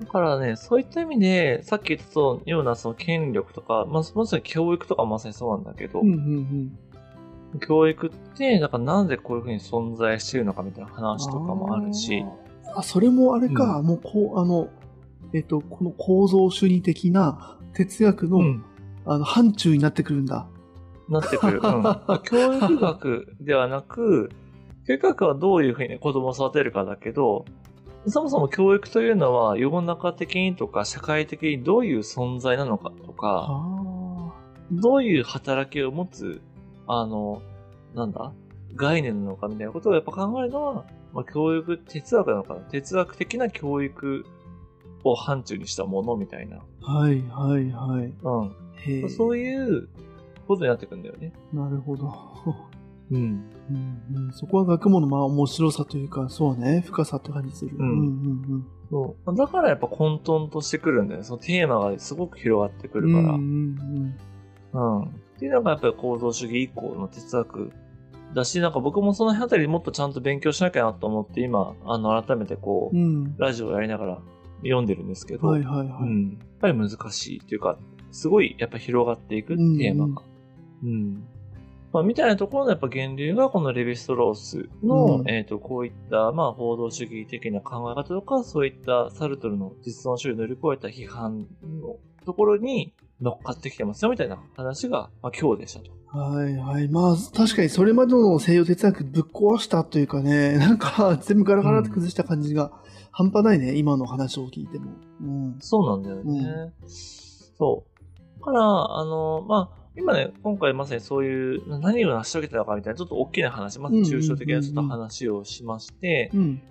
[0.00, 6.78] だからね、そういった意味で、さっき言ったようなその権力とか、まあ、まさに教育とかまさにそうなんだけど、うんうん
[7.52, 7.60] うん。
[7.60, 12.24] 教育って、だからなんでこういう風に存在してるのかみたいな話とかもあるし、
[12.76, 14.68] あそれもあれか、もうこう、あの、
[15.36, 18.64] えっ、と、この構造主義的な哲学の、うん、
[19.04, 20.48] あの、範疇になってくるんだ。
[21.08, 21.60] なってくる。
[21.62, 21.82] うん、
[22.24, 24.30] 教育学ではなく、
[24.86, 27.44] 教育学はどういうふうに子供を育てるかだけど、
[28.06, 34.32] そもそも教育というのは世の中的にとか社会的にどういう存在なのかとか、あ
[34.70, 36.40] どういう働きを持つ、
[36.86, 37.42] あの、
[37.94, 38.32] なんだ
[38.76, 44.24] 概念なのかみたいなことをやっぱ考えるのは、まあ、教育哲学なのかな哲学的な教育
[45.10, 46.58] を範疇にしたものみたいな。
[46.82, 46.92] あ。
[46.92, 48.12] はいはいはい。
[48.22, 49.10] うん。
[49.10, 49.88] そういう
[50.46, 51.32] ことになってくんだよね。
[51.52, 52.12] なるほど。
[53.10, 53.44] うん。
[53.68, 57.76] うんうん、そこは学問のまあ面白さというか、そうね、深さって感じする。
[57.78, 59.34] うんうんそう。
[59.34, 61.24] だからやっぱ混沌としてくるんだよね。
[61.24, 63.22] そのテーマがすごく広がってくうんうん。
[63.22, 63.34] るから。
[63.34, 63.74] ううん。
[63.74, 64.16] ん
[64.72, 67.72] うんっていうのがやっぱり構造主義以降の哲学
[68.34, 73.04] だし、なんか僕もその辺りもっとちゃんと勉強しなきゃなと思って、今、あの、改めてこう、うん。
[73.04, 73.36] うん。
[73.36, 74.18] ラジオをやりながら
[74.62, 76.02] 読んでるんですけど、はいはいはい。
[76.02, 76.30] うん。
[76.30, 77.78] やっぱり難しいというか、
[78.10, 80.22] すごいやっぱ広がっていくテーマが。
[80.82, 81.24] うん。
[81.92, 91.96] まあ、みたいなところのやっぱ源流がこのレヴィストロースの、うんえっ、と、こういった、まあ、報道主義的な考え方とか、そういったサルトルの実存主義を乗り越えた批判の
[92.26, 95.90] ところに乗っかってきてますよ、みたいな話が、まあ、今日でしたと。
[96.08, 96.88] はいはい。
[96.88, 102.72] まあ、確かにそれまでの西洋哲学ぶっ壊したというかね、なんか全部ガラガラって崩した感じが
[103.16, 104.92] 半端ないね、今の話を聞いても。
[105.22, 105.56] うん。
[105.60, 106.74] そうなんだよね。
[106.86, 107.86] そ
[108.36, 108.40] う。
[108.40, 116.62] だから、あの、まあ、今ね、今回まさにそういう、な何を成し遂げたのかみたいな、ちょっと大きな話、まず抽象的なちょっと話をしまして、うん。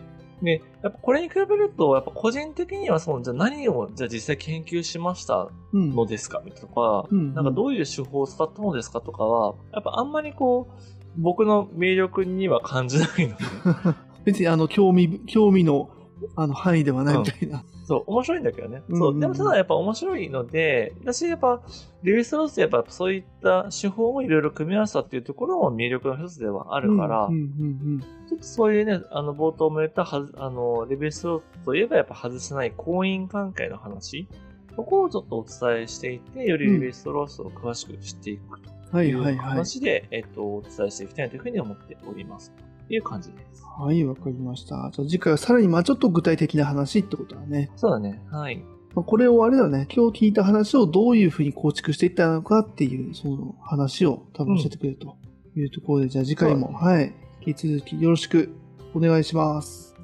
[0.44, 5.96] で、やっぱこれに比べると、やっぱ個人的にはその、じゃあ何を、じゃあ実際研究しましたうん。
[5.96, 10.82] のですかみたいなとか、うんなんかどういう手法を使ったのですかとかは、やっぱあんまりこう、
[11.18, 13.44] 僕の魅力には感じないので、
[14.26, 15.90] 別にあの、興味、興味の
[16.36, 17.64] あの範囲ではないみたいな。
[17.86, 18.82] そう、面白いんだけどね。
[18.90, 21.62] うんそう、でもただやっぱ面白いので、私やっぱ、
[22.04, 34.28] リュースロースやっぱそういった手法をいろいろ組み合わせたっていうところも魅力の一つではあるから、うんうんちょっとそういうね、あの、冒頭も言ったはず、あの、ルスロースといえばやっぱ外せない婚姻関係の話、
[34.76, 38.98] そこをちょっとお伝えしていて、よりルスロースを詳しく知っていくとうん。
[38.98, 39.50] はいいうはいはい。
[39.50, 42.52] 話で、えっと、お伝えしていきたいというふうに思っております。
[42.88, 43.64] という感じです。
[43.78, 44.90] はい、わかりました。
[44.94, 47.72] じゃあ次回はさらにまあちょっと具体的な話ってことだね。
[47.76, 48.22] そうだね。
[48.32, 48.64] はい。
[48.94, 55.18] まあこれをあれだよね、今日聞いた話をどういうふうに構築していったのかっていう、その話を多分教えてくれると
[55.56, 57.14] いうところで、じゃあ次回も、はい、
[57.46, 58.56] 引き続きよろしく
[58.94, 59.96] お願いします。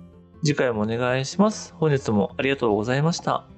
[0.43, 1.73] 次回もお願いします。
[1.77, 3.50] 本日もありがとうございました。